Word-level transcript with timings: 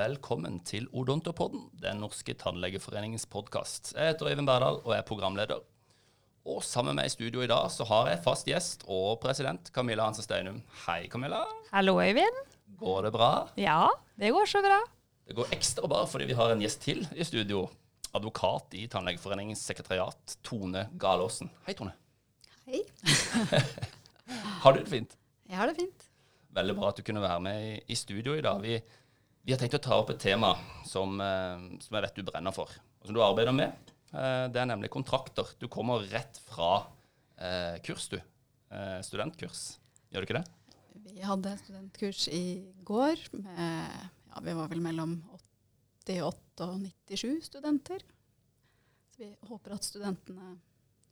Velkommen 0.00 0.62
til 0.64 0.86
Odontopodden, 0.96 1.66
den 1.76 1.98
norske 2.00 2.32
tannlegeforeningens 2.38 3.26
podkast. 3.28 3.90
Jeg 3.92 4.14
heter 4.14 4.30
Øyvind 4.30 4.48
Berdal 4.48 4.78
og 4.78 4.94
er 4.96 5.02
programleder. 5.04 5.58
Og 6.48 6.62
sammen 6.64 6.94
med 6.94 7.02
meg 7.02 7.10
i 7.10 7.12
studio 7.12 7.42
i 7.44 7.48
dag 7.50 7.66
så 7.74 7.84
har 7.84 8.08
jeg 8.08 8.22
fast 8.24 8.48
gjest 8.48 8.86
og 8.88 9.18
president 9.20 9.68
Camilla 9.74 10.06
Hansen 10.06 10.24
Steinum. 10.24 10.62
Hei, 10.86 11.02
Camilla. 11.12 11.42
Hallo, 11.68 11.98
Øyvind. 12.00 12.38
Går 12.80 13.02
det 13.04 13.12
bra? 13.12 13.28
Ja, 13.60 13.90
det 14.16 14.30
går 14.32 14.48
så 14.48 14.62
bra. 14.64 14.78
Det 15.28 15.36
går 15.36 15.52
ekstra 15.58 15.90
bra 15.90 16.06
fordi 16.08 16.30
vi 16.30 16.38
har 16.38 16.54
en 16.54 16.64
gjest 16.64 16.80
til 16.86 17.04
i 17.12 17.26
studio. 17.28 17.66
Advokat 18.16 18.78
i 18.80 18.86
Tannlegeforeningens 18.88 19.66
sekretariat, 19.68 20.38
Tone 20.40 20.86
Galaasen. 21.02 21.52
Hei, 21.66 21.74
Tone. 21.76 21.92
Hei. 22.64 22.86
har 24.64 24.72
du 24.72 24.80
det 24.80 24.88
fint? 24.96 25.18
Jeg 25.50 25.60
har 25.60 25.68
det 25.68 25.76
fint. 25.82 26.08
Veldig 26.56 26.78
bra 26.80 26.88
at 26.88 26.96
du 26.96 27.04
kunne 27.06 27.22
være 27.22 27.44
med 27.44 27.68
i, 27.68 27.76
i 27.92 28.00
studio 28.00 28.32
i 28.38 28.42
dag. 28.42 28.64
Vi, 28.64 28.80
vi, 29.42 29.52
har 29.52 29.60
tenkt 29.60 29.78
å 29.78 29.82
ta 29.82 29.98
opp 30.00 30.12
et 30.14 30.22
tema 30.22 30.54
som, 30.88 31.16
eh, 31.22 31.66
som, 31.82 31.96
jeg 31.96 32.06
vet 32.06 32.20
du 32.20 32.26
brenner 32.26 32.54
for, 32.54 32.72
og 33.00 33.08
som 33.08 33.16
du 33.16 33.22
arbeider 33.24 33.56
med. 33.56 33.92
Eh, 34.12 34.46
det 34.52 34.62
er 34.62 34.70
nemlig 34.70 34.92
kontrakter. 34.92 35.48
Du 35.60 35.68
kommer 35.72 36.04
rett 36.12 36.40
fra 36.48 36.72
eh, 37.38 37.76
kurs, 37.86 38.08
du. 38.12 38.18
Eh, 38.70 38.98
studentkurs. 39.06 39.78
Gjør 40.10 40.24
du 40.24 40.28
ikke 40.28 40.40
det? 40.40 40.46
Vi 41.10 41.22
hadde 41.24 41.56
studentkurs 41.58 42.26
i 42.34 42.44
går 42.86 43.22
med 43.38 44.10
ja, 44.30 44.42
vi 44.46 44.54
var 44.54 44.68
vel 44.70 44.82
mellom 44.82 45.16
88 46.06 46.66
og 46.66 46.82
97 47.10 47.48
studenter. 47.48 48.02
Så 49.10 49.24
vi 49.24 49.30
håper 49.48 49.74
at 49.74 49.86
studentene 49.86 50.54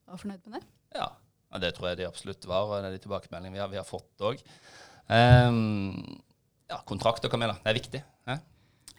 var 0.07 0.21
fornøyd 0.21 0.45
med 0.47 0.59
det. 0.59 0.63
Ja, 0.99 1.09
ja 1.53 1.63
det 1.63 1.75
tror 1.77 1.91
jeg 1.91 2.01
de 2.01 2.09
absolutt 2.09 2.47
var, 2.49 2.69
og 2.69 2.79
det 2.79 2.93
er 2.93 2.97
de 2.97 3.03
tilbakemeldingene 3.05 3.59
vi 3.59 3.63
har, 3.63 3.73
vi 3.73 3.81
har 3.81 3.89
fått 3.89 4.25
òg. 4.25 4.43
Um, 5.09 6.21
ja, 6.69 6.79
kontrakter, 6.87 7.31
Camilla. 7.33 7.57
Det 7.65 7.73
er 7.73 7.79
viktig. 7.81 8.05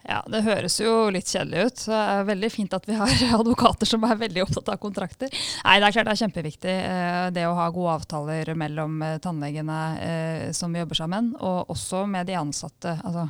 Ja, 0.08 0.20
det 0.32 0.40
høres 0.46 0.78
jo 0.80 1.10
litt 1.12 1.28
kjedelig 1.28 1.66
ut. 1.66 1.82
Så 1.82 1.92
det 1.92 1.98
er 2.00 2.28
veldig 2.30 2.50
fint 2.52 2.76
at 2.76 2.86
vi 2.88 2.96
har 2.96 3.10
advokater 3.40 3.88
som 3.88 4.04
er 4.08 4.20
veldig 4.20 4.44
opptatt 4.46 4.72
av 4.72 4.80
kontrakter. 4.80 5.32
Nei, 5.64 5.76
det 5.80 5.88
er 5.88 5.96
klart 5.96 6.08
det 6.08 6.14
er 6.14 6.22
kjempeviktig 6.22 6.72
eh, 6.76 7.26
det 7.36 7.44
å 7.48 7.56
ha 7.58 7.68
gode 7.74 7.98
avtaler 7.98 8.52
mellom 8.58 8.96
eh, 9.04 9.18
tannlegene 9.22 9.80
eh, 10.06 10.46
som 10.56 10.74
jobber 10.76 10.98
sammen, 10.98 11.34
og 11.36 11.74
også 11.74 12.06
med 12.10 12.30
de 12.30 12.38
ansatte. 12.40 12.96
Altså 13.04 13.26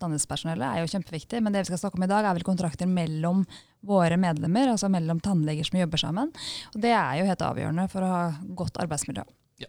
tannhelsepersonellet 0.00 0.66
er 0.70 0.82
jo 0.82 0.90
kjempeviktig, 0.94 1.44
men 1.44 1.54
det 1.54 1.64
vi 1.64 1.72
skal 1.72 1.84
snakke 1.84 2.00
om 2.00 2.08
i 2.08 2.10
dag 2.10 2.24
er 2.24 2.38
vel 2.38 2.48
kontrakter 2.48 2.88
mellom 2.88 3.44
våre 3.84 4.16
medlemmer, 4.16 4.72
altså 4.72 4.88
mellom 4.88 5.20
tannleger 5.20 5.68
som 5.68 5.78
jobber 5.82 6.00
sammen. 6.00 6.32
Og 6.72 6.80
det 6.80 6.94
er 6.96 7.20
jo 7.20 7.28
helt 7.28 7.44
avgjørende 7.44 7.88
for 7.92 8.06
å 8.06 8.12
ha 8.14 8.24
godt 8.56 8.80
arbeidsmiljø. 8.80 9.26
Ja. 9.60 9.68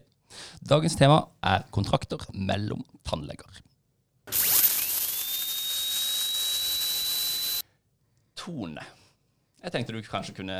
Dagens 0.72 0.96
tema 0.96 1.26
er 1.44 1.68
kontrakter 1.74 2.24
mellom 2.32 2.80
tannleger. 3.04 3.60
Tone. 8.46 8.84
Jeg 9.64 9.74
tenkte 9.74 9.96
du 9.96 10.04
kanskje 10.06 10.36
kunne 10.38 10.56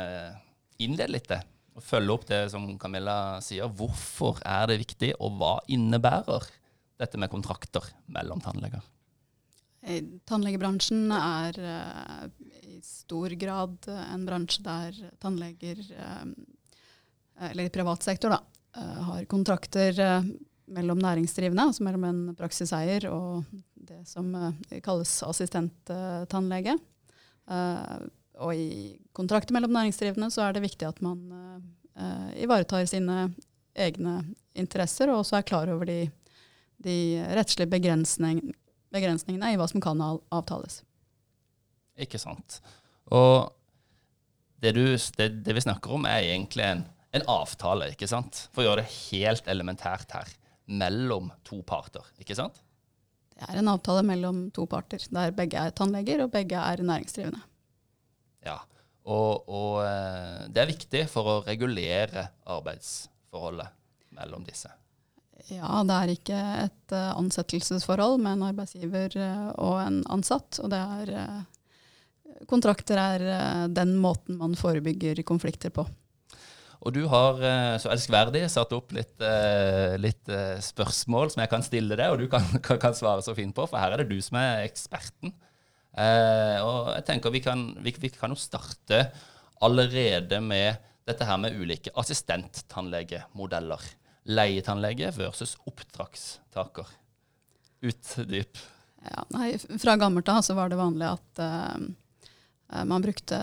innlede 0.83 1.13
litt 1.13 1.29
det, 1.31 1.39
og 1.77 1.85
følge 1.85 2.13
opp 2.13 2.27
det 2.29 2.41
som 2.51 2.67
Camilla 2.81 3.39
sier. 3.43 3.69
Hvorfor 3.71 4.41
er 4.45 4.67
det 4.69 4.81
viktig, 4.83 5.13
og 5.23 5.37
hva 5.39 5.55
innebærer 5.71 6.45
dette 6.99 7.19
med 7.21 7.31
kontrakter 7.31 7.85
mellom 8.11 8.41
tannleger? 8.43 8.83
Tannlegebransjen 10.27 11.13
er 11.13 11.59
uh, 11.61 12.25
i 12.65 12.81
stor 12.83 13.31
grad 13.39 13.87
en 13.87 14.25
bransje 14.27 14.65
der 14.65 14.97
tannleger, 15.21 15.79
eller 17.37 17.63
i 17.63 17.71
privat 17.71 18.03
sektor, 18.03 18.33
da, 18.33 18.41
har 19.07 19.29
kontrakter 19.31 19.95
mellom 20.67 20.99
næringsdrivende, 20.99 21.69
altså 21.69 21.85
mellom 21.87 22.03
en 22.09 22.21
praksiseier 22.37 23.07
og 23.13 23.47
det 23.87 24.01
som 24.09 24.33
kalles 24.83 25.13
assistenttannlege. 25.23 26.75
Uh, 27.47 28.07
og 28.43 28.53
i 28.53 28.97
kontrakter 29.17 29.55
mellom 29.55 29.73
næringsdrivende 29.73 30.29
så 30.33 30.45
er 30.45 30.55
det 30.55 30.65
viktig 30.65 30.87
at 30.87 30.99
man 31.05 31.21
uh, 31.97 32.31
ivaretar 32.37 32.85
sine 32.89 33.29
egne 33.77 34.19
interesser, 34.57 35.11
og 35.11 35.21
også 35.21 35.39
er 35.39 35.47
klar 35.47 35.69
over 35.73 35.87
de, 35.89 35.99
de 36.83 36.97
rettslige 37.37 37.69
begrensning, 37.71 38.41
begrensningene 38.93 39.53
i 39.53 39.59
hva 39.59 39.67
som 39.69 39.83
kan 39.83 40.01
avtales. 40.01 40.81
Ikke 41.97 42.19
sant. 42.21 42.59
Og 43.13 43.49
det, 44.61 44.73
du, 44.77 44.83
det, 45.17 45.29
det 45.45 45.55
vi 45.55 45.65
snakker 45.65 45.93
om, 45.97 46.05
er 46.09 46.25
egentlig 46.25 46.65
en, 46.65 46.83
en, 47.15 47.25
avtale, 47.29 47.91
ikke 47.93 48.09
sant? 48.09 48.47
For 48.53 48.63
å 48.63 48.69
gjøre 48.69 48.83
det 48.83 48.93
helt 49.11 49.49
elementært 49.49 50.13
her. 50.17 50.33
Mellom 50.67 51.29
to 51.47 51.61
parter, 51.65 52.05
ikke 52.19 52.35
sant? 52.37 52.57
Det 53.37 53.45
er 53.45 53.59
en 53.59 53.69
avtale 53.69 54.01
mellom 54.05 54.47
to 54.55 54.65
parter, 54.69 55.03
der 55.13 55.35
begge 55.35 55.61
er 55.61 55.75
tannleger 55.77 56.23
og 56.23 56.31
begge 56.33 56.57
er 56.57 56.81
næringsdrivende. 56.81 57.43
Ja, 58.47 58.57
og, 59.05 59.45
og 59.45 59.83
eh, 59.85 60.47
det 60.49 60.63
er 60.63 60.71
viktig 60.71 61.03
for 61.11 61.29
å 61.29 61.35
regulere 61.45 62.27
arbeidsforholdet 62.49 63.69
mellom 64.17 64.45
disse. 64.47 64.71
Ja, 65.51 65.83
det 65.85 65.95
er 65.95 66.11
ikke 66.11 66.39
et 66.65 66.95
uh, 66.95 67.13
ansettelsesforhold 67.15 68.17
med 68.19 68.35
en 68.35 68.47
arbeidsgiver 68.49 69.13
uh, 69.21 69.51
og 69.63 69.77
en 69.79 70.01
ansatt. 70.11 70.59
Og 70.63 70.73
det 70.73 70.81
er 70.81 71.45
Kontrakter 72.47 72.99
er 73.01 73.23
den 73.73 73.95
måten 73.97 74.37
man 74.37 74.53
forebygger 74.59 75.23
konflikter 75.25 75.71
på. 75.73 75.87
Og 76.85 76.93
du 76.93 77.01
har 77.09 77.39
eh, 77.41 77.75
så 77.81 77.89
elskverdig 77.93 78.43
satt 78.53 78.73
opp 78.75 78.93
litt, 78.95 79.15
eh, 79.23 79.95
litt, 79.99 80.23
eh, 80.29 80.59
spørsmål 80.61 81.31
som 81.33 81.41
jeg 81.41 81.51
kan 81.51 81.65
stille 81.65 81.97
deg, 81.97 82.13
og 82.13 82.21
du 82.21 82.27
kan, 82.31 82.45
kan, 82.67 82.97
svare 82.97 83.25
så 83.25 83.35
fint 83.37 83.55
på, 83.57 83.65
for 83.65 83.81
her 83.81 83.95
er 83.95 84.03
det 84.03 84.11
du 84.11 84.19
som 84.23 84.39
er 84.41 84.67
eksperten. 84.67 85.33
og 85.97 86.91
jeg 86.93 87.05
tenker 87.07 87.33
vi 87.33 87.41
kan, 87.41 87.63
vi, 87.81 87.95
vi 87.97 88.11
kan 88.13 88.29
jo 88.29 88.37
starte 88.37 89.07
allerede 89.65 90.37
med 90.45 90.77
dette 91.07 91.25
her 91.25 91.39
med 91.41 91.55
ulike 91.57 91.93
assistenttannlegemodeller. 91.97 93.81
Leietannlege 94.27 95.09
versus 95.15 95.55
oppdragstaker. 95.65 96.89
Utdyp. 97.87 98.59
Ja, 99.07 99.23
nei, 99.31 99.55
fra 99.57 99.95
gammelt 99.97 100.29
av 100.29 100.43
så 100.45 100.53
var 100.57 100.69
det 100.69 100.77
vanlig 100.77 101.07
at 101.07 101.41
uh, 101.41 101.79
man 102.67 103.01
brukte 103.01 103.37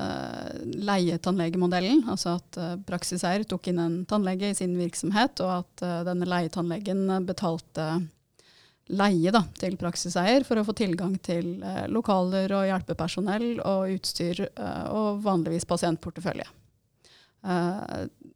leietannlegemodellen, 0.65 2.03
altså 2.13 2.37
at 2.39 2.59
eh, 2.61 2.75
praksiseier 2.85 3.47
tok 3.49 3.71
inn 3.71 3.81
en 3.81 3.95
tannlege 4.09 4.51
i 4.53 4.57
sin 4.57 4.75
virksomhet, 4.77 5.41
og 5.41 5.63
at 5.63 5.85
eh, 5.87 6.03
denne 6.11 6.29
leietannlegen 6.29 7.07
betalte 7.25 7.87
leie 8.93 9.33
da, 9.33 9.41
til 9.57 9.79
praksiseier 9.81 10.45
for 10.45 10.61
å 10.61 10.67
få 10.67 10.75
tilgang 10.77 11.15
til 11.25 11.55
lokaler 11.89 12.53
og 12.53 12.67
hjelpepersonell 12.69 13.63
og 13.65 13.95
utstyr, 13.95 14.43
og 14.93 15.23
vanligvis 15.25 15.65
pasientportefølje. 15.65 16.45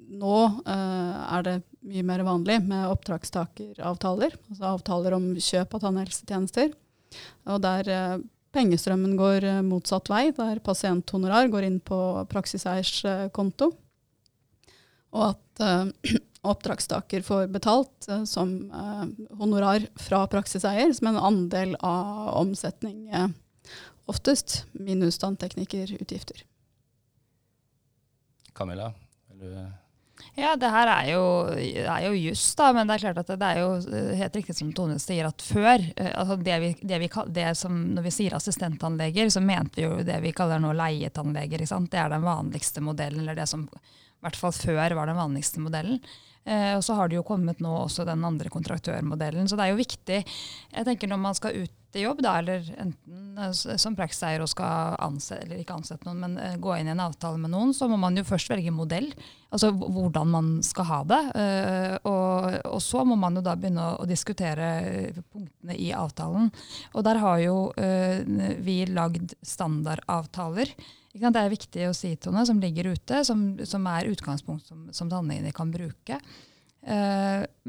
Nå 0.09 0.39
er 0.65 1.45
det 1.45 1.55
mye 1.85 2.07
mer 2.09 2.25
vanlig 2.25 2.57
med 2.65 2.89
oppdragstakeravtaler, 2.95 4.39
altså 4.49 4.71
avtaler 4.71 5.19
om 5.19 5.29
kjøp 5.37 5.77
av 5.77 5.85
tannhelsetjenester. 5.85 6.73
Og 7.53 7.61
der 7.69 7.93
pengestrømmen 8.55 9.17
går 9.19 9.47
eh, 9.47 9.61
motsatt 9.67 10.11
vei, 10.13 10.29
der 10.37 10.63
pasienthonorar 10.65 11.51
går 11.53 11.67
inn 11.69 11.79
på 11.85 11.99
praksiseiers 12.31 12.93
eh, 13.09 13.27
konto. 13.35 13.73
Og 15.17 15.23
at 15.31 15.63
uh, 15.65 15.89
oppdragstaker 16.53 17.25
får 17.25 17.47
betalt 17.51 18.07
som 18.29 18.51
honorar 19.41 19.87
fra 19.99 20.21
praksiseier, 20.31 20.93
som 20.95 21.09
en 21.11 21.17
andel 21.31 21.73
av 21.81 22.29
omsetning, 22.43 23.09
oftest 24.09 24.61
minus 24.77 25.19
tannteknikerutgifter. 25.25 26.45
Camilla, 28.53 28.93
vil 29.33 29.49
du 29.49 29.88
ja, 30.37 30.55
det 30.61 30.71
her 30.71 30.91
er 30.93 31.09
jo, 31.13 31.23
er 31.57 32.05
jo 32.07 32.13
juss, 32.19 32.45
da, 32.59 32.69
men 32.77 32.89
det 32.89 32.99
er 32.99 33.05
klart 33.07 33.21
at 33.23 33.33
det 33.41 33.49
er 33.49 33.61
jo 33.63 33.71
eh, 33.89 34.13
helt 34.21 34.39
riktig 34.39 34.57
som 34.59 34.73
Tone 34.77 34.99
sier, 35.03 35.29
at 35.31 35.45
før 35.45 35.77
eh, 35.79 36.13
altså 36.13 36.37
det 36.43 36.59
vi, 36.63 36.71
det 36.83 37.01
vi, 37.03 37.11
det 37.35 37.49
som, 37.59 37.81
Når 37.97 38.07
vi 38.07 38.15
sier 38.15 38.37
assistenttannleger, 38.39 39.31
så 39.33 39.43
mente 39.45 39.81
vi 39.81 39.87
jo 39.87 40.03
det 40.07 40.21
vi 40.25 40.35
kaller 40.37 40.63
nå 40.63 40.75
leietannleger. 40.79 41.65
Det 41.65 42.01
er 42.03 42.13
den 42.13 42.27
vanligste 42.27 42.85
modellen, 42.85 43.25
eller 43.25 43.39
det 43.39 43.49
som 43.51 43.67
i 43.69 44.27
hvert 44.27 44.39
fall 44.39 44.55
før 44.55 44.97
var 44.99 45.11
den 45.11 45.19
vanligste 45.19 45.63
modellen. 45.63 46.01
Eh, 46.49 46.75
og 46.79 46.85
så 46.85 46.97
har 46.97 47.11
det 47.11 47.19
jo 47.19 47.27
kommet 47.27 47.61
nå 47.61 47.73
også 47.83 48.07
den 48.09 48.25
andre 48.25 48.49
kontraktørmodellen. 48.53 49.49
Så 49.49 49.59
det 49.59 49.67
er 49.67 49.75
jo 49.75 49.83
viktig 49.83 50.23
jeg 50.23 50.87
tenker 50.87 51.11
når 51.11 51.21
man 51.21 51.37
skal 51.37 51.65
ut 51.65 51.75
i 51.97 52.03
jobb, 52.03 52.21
da, 52.21 52.35
eller 52.41 52.65
enten 52.77 53.41
eh, 53.41 53.53
som 53.81 53.97
praksiseier 53.97 54.45
og 54.45 54.51
skal 54.53 54.97
ansette, 55.05 55.47
eller 55.47 55.63
ikke 55.63 55.77
ansette 55.77 56.09
noen, 56.09 56.21
men 56.21 56.37
uh, 56.37 56.57
gå 56.61 56.75
inn 56.77 56.91
i 56.91 56.93
en 56.93 57.01
avtale 57.01 57.41
med 57.41 57.53
noen, 57.53 57.73
så 57.77 57.89
må 57.89 57.97
man 58.01 58.17
jo 58.17 58.27
først 58.29 58.53
velge 58.53 58.73
modell. 58.75 59.09
Altså 59.49 59.71
hvordan 59.73 60.29
man 60.29 60.51
skal 60.65 60.85
ha 60.85 60.99
det. 61.09 61.21
Og, 62.05 62.57
og, 62.69 62.81
så 62.85 63.01
må 63.09 63.17
man 63.17 63.39
jo 63.39 63.43
da 63.47 63.55
begynne 63.57 63.87
å, 63.97 64.05
diskutere 64.05 64.67
punktene 65.33 65.73
i 65.81 65.89
avtalen. 65.97 66.51
Og 66.93 67.07
der 67.07 67.21
har 67.23 67.41
jo 67.41 67.57
vi 68.61 68.83
lagd 68.93 69.33
standardavtaler. 69.41 70.75
Det 71.19 71.41
er 71.43 71.53
viktig 71.53 71.89
å 71.89 71.95
si, 71.97 72.15
Tone, 72.17 72.45
som 72.47 72.61
ligger 72.63 72.93
ute, 72.95 73.23
som, 73.27 73.51
som 73.67 73.87
er 73.91 74.11
utgangspunkt 74.13 74.69
som, 74.71 74.87
som 74.95 75.11
tannlegene 75.11 75.53
kan 75.57 75.73
bruke. 75.75 76.21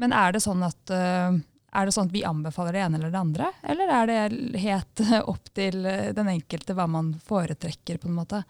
men 0.00 0.12
er 0.14 0.32
det 0.32 0.40
sånn 0.40 0.62
at 0.62 0.90
Er 0.90 1.86
det 1.86 1.92
sånn 1.92 2.06
at 2.08 2.14
vi 2.14 2.22
anbefaler 2.24 2.72
det 2.72 2.82
ene 2.84 2.98
eller 2.98 3.10
det 3.10 3.18
andre, 3.18 3.48
eller 3.62 3.90
er 3.94 4.06
det 4.06 4.60
helt 4.62 5.02
opp 5.32 5.50
til 5.54 5.82
den 5.82 6.30
enkelte 6.30 6.74
hva 6.78 6.86
man 6.86 7.12
foretrekker, 7.26 7.98
på 7.98 8.08
en 8.08 8.16
måte? 8.16 8.42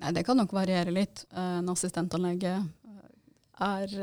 Nei, 0.00 0.12
Det 0.16 0.24
kan 0.24 0.36
nok 0.40 0.52
variere 0.56 0.94
litt. 0.94 1.26
En 1.36 1.68
assistenttannlege 1.68 2.56
er 3.58 3.94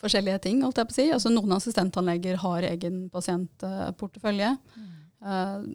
forskjellige 0.00 0.42
ting, 0.46 0.62
holdt 0.64 0.80
jeg 0.80 0.88
på 0.88 0.94
å 0.94 0.98
si. 0.98 1.06
Altså, 1.14 1.32
noen 1.32 1.56
assistenttannleger 1.56 2.40
har 2.42 2.66
egen 2.70 3.06
pasientportefølje. 3.12 4.54
Mm. 4.76 5.68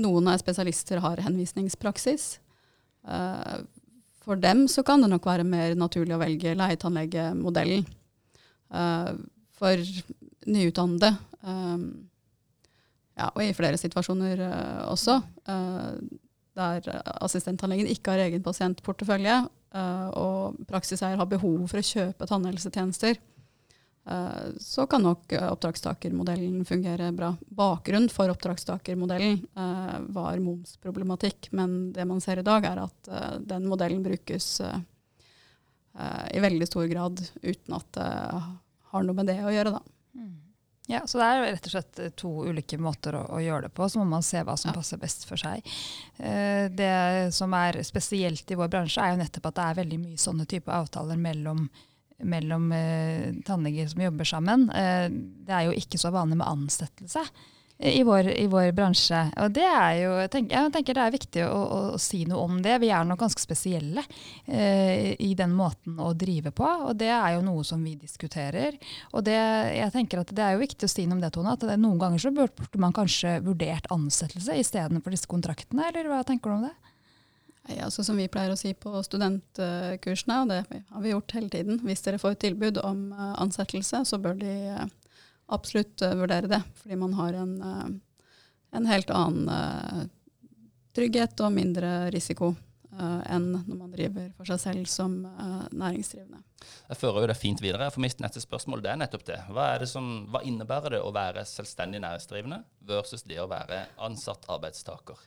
Noen 0.00 0.30
av 0.30 0.38
spesialister 0.42 1.02
har 1.02 1.22
henvisningspraksis. 1.24 2.38
For 4.20 4.36
dem 4.36 4.66
så 4.68 4.84
kan 4.86 5.00
det 5.02 5.08
nok 5.10 5.26
være 5.26 5.46
mer 5.48 5.72
naturlig 5.78 6.14
å 6.16 6.20
velge 6.20 6.52
leietannlegemodellen. 6.58 7.86
Uh, 8.70 9.16
for 9.56 9.80
nyutdannede, 10.46 11.10
um, 11.42 11.86
ja, 13.16 13.26
og 13.30 13.40
i 13.44 13.54
flere 13.56 13.76
situasjoner 13.76 14.40
også, 14.88 15.18
der 16.56 16.86
assistenttannlegen 17.20 17.90
ikke 17.92 18.14
har 18.14 18.22
egen 18.24 18.40
pasientportefølje, 18.40 19.34
og 20.16 20.62
praksiseier 20.70 21.20
har 21.20 21.28
behov 21.28 21.66
for 21.68 21.82
å 21.82 21.84
kjøpe 21.84 22.28
tannhelsetjenester, 22.30 23.20
Eh, 23.20 23.39
så 24.58 24.86
kan 24.86 25.02
nok 25.02 25.32
eh, 25.32 25.52
oppdragstakermodellen 25.52 26.64
fungere 26.64 27.12
bra. 27.12 27.34
Bakgrunnen 27.46 28.08
for 28.08 28.32
oppdragstakermodellen 28.32 29.42
uh, 29.54 29.98
var 30.08 30.38
momsproblematikk, 30.38 31.50
men 31.52 31.92
det 31.92 32.06
man 32.08 32.20
ser 32.20 32.40
i 32.40 32.46
dag, 32.46 32.64
er 32.64 32.84
at 32.86 33.10
den 33.44 33.68
modellen 33.68 34.02
brukes 34.02 34.60
i 36.30 36.40
veldig 36.40 36.66
stor 36.68 36.86
grad 36.86 37.18
uten 37.42 37.74
at 37.74 37.88
det 37.96 38.04
har 38.92 39.02
noe 39.04 39.16
med 39.18 39.26
det 39.26 39.40
å 39.42 39.50
gjøre. 39.52 39.72
Da. 39.74 39.80
Mm. 40.16 40.36
Ja, 40.88 41.00
Så 41.04 41.18
det 41.18 41.26
er 41.26 41.42
rett 41.44 41.66
og 41.66 41.74
slett 41.74 42.00
to 42.16 42.30
ulike 42.46 42.78
måter 42.80 43.18
å, 43.18 43.24
å 43.36 43.40
gjøre 43.42 43.66
det 43.66 43.72
på. 43.74 43.88
Så 43.90 43.98
må 44.00 44.06
man 44.08 44.24
se 44.24 44.40
hva 44.46 44.54
som 44.56 44.70
ja. 44.70 44.76
passer 44.78 45.02
best 45.02 45.26
for 45.28 45.42
seg. 45.42 45.66
det 46.16 47.34
som 47.36 47.52
er 47.58 47.82
spesielt 47.84 48.54
i 48.54 48.58
vår 48.58 48.70
bransje, 48.70 49.02
er 49.02 49.12
jo 49.12 49.20
nettopp 49.20 49.50
at 49.50 49.58
det 49.58 49.66
er 49.66 49.80
veldig 49.82 50.00
mye 50.06 50.22
sånne 50.24 50.46
type 50.48 50.72
avtaler 50.72 51.20
mellom 51.20 51.66
mellom 52.22 52.70
eh, 52.76 53.30
tannleger 53.46 53.88
som 53.90 54.02
jobber 54.04 54.28
sammen. 54.28 54.68
Eh, 54.74 55.06
det 55.46 55.56
er 55.56 55.68
jo 55.68 55.78
ikke 55.78 56.00
så 56.00 56.12
vanlig 56.14 56.40
med 56.40 56.48
ansettelse 56.48 57.24
i 57.80 58.02
vår, 58.02 58.28
i 58.36 58.46
vår 58.46 58.72
bransje. 58.76 59.20
Og 59.40 59.52
det 59.56 59.64
er 59.64 59.94
jo, 60.02 60.10
jeg 60.20 60.30
tenker, 60.34 60.56
jeg 60.56 60.72
tenker 60.74 60.96
det 60.96 61.04
er 61.04 61.14
viktig 61.14 61.44
å, 61.46 61.50
å, 61.50 61.78
å, 61.94 62.00
si 62.00 62.22
noe 62.28 62.42
om 62.44 62.58
det. 62.64 62.76
Vi 62.82 62.90
er 62.92 63.06
nok 63.08 63.22
ganske 63.22 63.40
spesielle 63.40 64.04
eh, 64.44 65.14
i 65.16 65.30
den 65.38 65.54
måten 65.56 65.96
å 66.00 66.12
drive 66.12 66.52
på, 66.56 66.66
og 66.90 66.98
det 67.00 67.08
er 67.14 67.38
jo 67.38 67.46
noe 67.46 67.64
som 67.66 67.80
vi 67.84 67.94
diskuterer. 67.96 68.76
Og 69.14 69.24
det, 69.24 69.38
jeg 69.78 69.94
tenker 69.96 70.20
at 70.20 70.34
det 70.36 70.44
er 70.44 70.56
jo 70.56 70.64
viktig 70.64 70.88
å 70.88 70.92
si 70.92 71.06
noe 71.06 71.16
om 71.16 71.24
det, 71.24 71.32
Tone, 71.34 71.56
at 71.56 71.64
det, 71.64 71.78
noen 71.80 72.00
ganger 72.02 72.26
så 72.26 72.34
burde 72.36 72.82
man 72.82 72.96
kanskje 72.96 73.38
vurdert 73.46 73.88
ansettelse 73.94 74.60
istedenfor 74.60 75.16
disse 75.16 75.30
kontraktene, 75.30 75.88
eller 75.88 76.12
hva 76.12 76.20
tenker 76.28 76.52
du 76.52 76.58
om 76.58 76.68
det? 76.68 76.76
Ja, 77.68 77.84
altså 77.86 78.04
som 78.04 78.16
vi 78.18 78.28
pleier 78.32 78.52
å 78.54 78.58
si 78.58 78.72
på 78.74 78.92
studentkursene, 79.04 80.38
og 80.42 80.50
det 80.50 80.62
har 80.70 81.02
vi 81.04 81.12
gjort 81.12 81.34
hele 81.36 81.50
tiden, 81.52 81.80
hvis 81.84 82.02
dere 82.06 82.20
får 82.20 82.36
et 82.36 82.44
tilbud 82.46 82.80
om 82.82 83.10
eh, 83.12 83.34
ansettelse, 83.42 84.04
så 84.08 84.20
bør 84.22 84.38
de 84.40 84.54
eh, 84.72 84.86
absolutt 85.52 86.02
eh, 86.06 86.16
vurdere 86.18 86.50
det. 86.50 86.62
Fordi 86.80 86.98
man 86.98 87.14
har 87.18 87.36
en, 87.42 87.54
en 88.72 88.90
helt 88.90 89.12
annen 89.12 90.10
trygghet 90.96 91.38
og 91.44 91.54
mindre 91.54 92.10
risiko 92.14 92.54
enn 93.00 93.52
når 93.54 93.76
man 93.78 93.92
driver 93.94 94.32
for 94.34 94.50
seg 94.50 94.58
selv 94.60 94.88
som 94.90 95.12
næringsdrivende. 95.70 96.40
Jeg 96.90 96.98
fører 96.98 97.22
jo 97.22 97.28
det 97.30 97.36
fint 97.38 97.62
videre. 97.62 97.86
For 97.94 98.02
mitt 98.02 98.18
neste 98.20 98.42
spørsmål 98.42 98.82
det 98.84 98.90
er 98.90 98.98
nettopp 98.98 99.22
det. 99.28 99.38
Hva, 99.54 99.68
det 99.80 99.86
som, 99.88 100.08
hva 100.28 100.42
innebærer 100.44 100.96
det 100.96 101.00
å 101.06 101.12
være 101.14 101.46
selvstendig 101.48 102.02
næringsdrivende 102.02 102.58
versus 102.90 103.22
det 103.30 103.38
å 103.40 103.46
være 103.48 103.84
ansatt 104.02 104.48
arbeidstaker? 104.50 105.22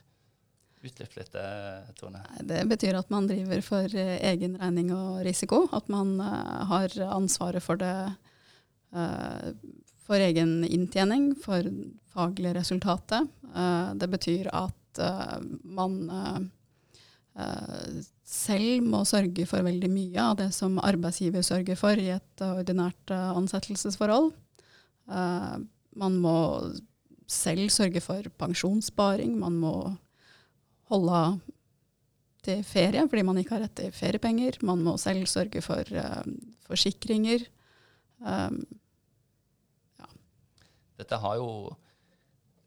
Utdyp 0.84 1.16
litt, 1.16 1.34
eh, 1.34 1.92
Tone. 1.96 2.20
Det 2.40 2.60
betyr 2.68 2.98
at 2.98 3.08
man 3.10 3.26
driver 3.28 3.62
for 3.64 3.96
eh, 3.96 4.18
egen 4.32 4.58
regning 4.60 4.90
og 4.92 5.22
risiko. 5.24 5.62
At 5.72 5.88
man 5.88 6.18
uh, 6.20 6.64
har 6.68 6.92
ansvaret 7.08 7.64
for 7.64 7.80
det 7.80 7.94
for 10.04 10.22
egen 10.22 10.60
inntjening, 10.62 11.32
for 11.42 11.66
faglig 12.14 12.52
resultatet. 12.54 13.26
Det 13.98 14.06
betyr 14.12 14.46
at 14.54 15.00
man 15.66 15.96
selv 18.22 18.86
må 18.86 19.00
sørge 19.02 19.48
for 19.50 19.66
veldig 19.66 19.90
mye 19.90 20.28
av 20.28 20.36
det 20.38 20.52
som 20.54 20.78
arbeidsgiver 20.78 21.42
sørger 21.42 21.80
for 21.80 21.98
i 21.98 22.12
et 22.14 22.46
ordinært 22.46 23.10
ansettelsesforhold. 23.10 24.30
man 25.98 26.20
må 26.22 26.38
selv 27.26 27.66
sørge 27.74 28.04
for 28.04 28.30
pensjonssparing. 28.38 29.34
Man 29.42 29.58
må 29.58 29.74
holde 30.92 31.20
av 31.20 31.36
til 32.44 32.64
ferie 32.66 33.04
fordi 33.08 33.24
man 33.26 33.38
ikke 33.40 33.56
har 33.56 33.64
rett 33.64 33.76
til 33.78 33.94
feriepenger. 33.94 34.60
Man 34.66 34.82
må 34.84 34.96
selv 35.00 35.28
sørge 35.30 35.62
for 35.64 35.88
uh, 35.96 36.24
forsikringer. 36.68 37.46
Um, 38.20 38.60
ja. 40.00 40.10
Dette 41.00 41.20
har 41.22 41.38
jo 41.40 41.48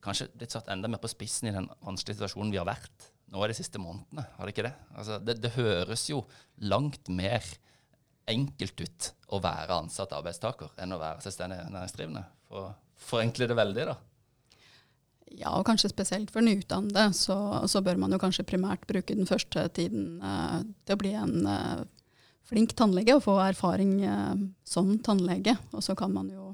kanskje 0.03 0.29
blitt 0.37 0.55
satt 0.55 0.69
enda 0.71 0.89
mer 0.89 1.01
på 1.03 1.11
spissen 1.11 1.49
i 1.49 1.55
den 1.55 1.69
vanskelige 1.83 2.19
situasjonen 2.19 2.53
vi 2.53 2.59
har 2.61 2.67
vært 2.69 3.11
nå 3.33 3.43
i 3.43 3.51
de 3.51 3.57
siste 3.57 3.79
månedene. 3.81 4.23
Har 4.37 4.47
det 4.47 4.55
ikke 4.55 4.67
det? 4.69 4.75
Altså, 4.95 5.17
det, 5.19 5.39
det 5.43 5.55
høres 5.57 6.05
jo 6.09 6.21
langt 6.71 7.09
mer 7.11 7.43
enkelt 8.27 8.83
ut 8.83 9.09
å 9.35 9.39
være 9.43 9.81
ansatt 9.83 10.13
arbeidstaker 10.15 10.71
enn 10.83 10.95
å 10.95 10.99
være 11.01 11.23
selvstendig 11.25 11.59
næringsdrivende. 11.71 12.23
For 12.47 12.69
å 12.69 12.75
forenkle 13.07 13.49
det 13.49 13.57
veldig, 13.57 13.87
da. 13.91 13.97
Ja, 15.35 15.51
og 15.57 15.65
kanskje 15.67 15.91
spesielt 15.91 16.31
for 16.33 16.45
nyutdannede, 16.45 17.11
så, 17.13 17.35
så, 17.67 17.81
bør 17.83 17.99
man 17.99 18.13
jo 18.15 18.21
kanskje 18.21 18.47
primært 18.47 18.87
bruke 18.89 19.15
den 19.15 19.27
første 19.29 19.67
tiden 19.75 20.21
uh, 20.23 20.61
til 20.87 20.95
å 20.95 21.01
bli 21.01 21.13
en 21.19 21.49
uh, 21.49 21.83
flink 22.47 22.73
tannlege 22.79 23.17
og 23.17 23.25
få 23.25 23.35
erfaring 23.43 23.99
uh, 24.07 24.33
som 24.65 24.95
tannlege. 25.03 25.57
Og 25.73 25.83
så 25.85 25.97
kan 25.97 26.13
man 26.15 26.31
jo 26.33 26.53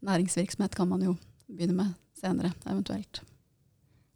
Næringsvirksomhet 0.00 0.72
kan 0.72 0.88
man 0.88 1.02
jo 1.04 1.10
begynne 1.44 1.74
med 1.76 1.90
senere, 2.16 2.54
eventuelt. 2.64 3.20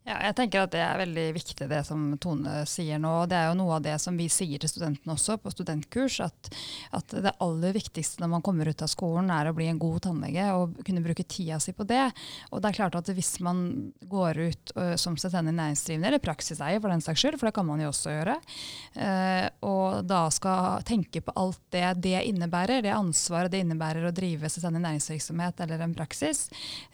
Ja, 0.04 0.18
jeg 0.20 0.34
tenker 0.36 0.66
at 0.66 0.74
Det 0.74 0.82
er 0.84 0.98
veldig 1.00 1.22
viktig 1.32 1.66
det 1.70 1.78
som 1.88 2.00
Tone 2.20 2.66
sier 2.68 2.98
nå. 3.00 3.12
Det 3.30 3.38
er 3.38 3.46
jo 3.48 3.56
noe 3.56 3.78
av 3.78 3.84
det 3.86 3.94
som 4.02 4.16
vi 4.20 4.26
sier 4.28 4.60
til 4.60 4.68
studentene 4.68 5.14
også 5.14 5.38
på 5.40 5.52
studentkurs. 5.54 6.18
At, 6.26 6.50
at, 6.92 7.14
det 7.24 7.32
aller 7.40 7.72
viktigste 7.72 8.20
når 8.20 8.34
man 8.34 8.44
kommer 8.44 8.68
ut 8.68 8.84
av 8.84 8.90
skolen 8.92 9.32
er 9.32 9.48
å 9.48 9.54
bli 9.56 9.70
en 9.70 9.80
god 9.80 10.02
tannlege 10.04 10.50
og 10.58 10.74
kunne 10.84 11.00
bruke 11.04 11.24
tida 11.24 11.56
si 11.56 11.72
på 11.72 11.86
det. 11.88 12.02
Og 12.52 12.60
det 12.60 12.68
er 12.68 12.78
klart 12.82 12.98
at 13.00 13.08
Hvis 13.14 13.38
man 13.44 13.92
går 14.10 14.40
ut 14.42 14.74
uh, 14.76 14.92
som 15.00 15.16
selvstendig 15.16 15.54
næringsdrivende, 15.56 16.10
eller 16.10 16.20
praksiseier 16.20 16.82
for 16.82 16.92
den 16.92 17.04
saks 17.04 17.24
skyld, 17.24 17.38
for 17.40 17.48
det 17.48 17.54
kan 17.56 17.68
man 17.68 17.80
jo 17.80 17.88
også 17.88 18.12
gjøre, 18.12 18.36
uh, 18.98 19.46
og 19.64 20.04
da 20.04 20.26
skal 20.34 20.84
tenke 20.84 21.22
på 21.24 21.32
alt 21.38 21.62
det 21.72 21.86
det 22.04 22.18
innebærer, 22.28 22.84
det 22.84 22.92
ansvaret 22.92 23.52
det 23.54 23.62
innebærer 23.64 24.08
å 24.08 24.12
drive 24.12 24.50
selvstendig 24.50 24.84
næringsvirksomhet 24.84 25.64
eller 25.64 25.86
en 25.86 25.96
praksis, 25.96 26.48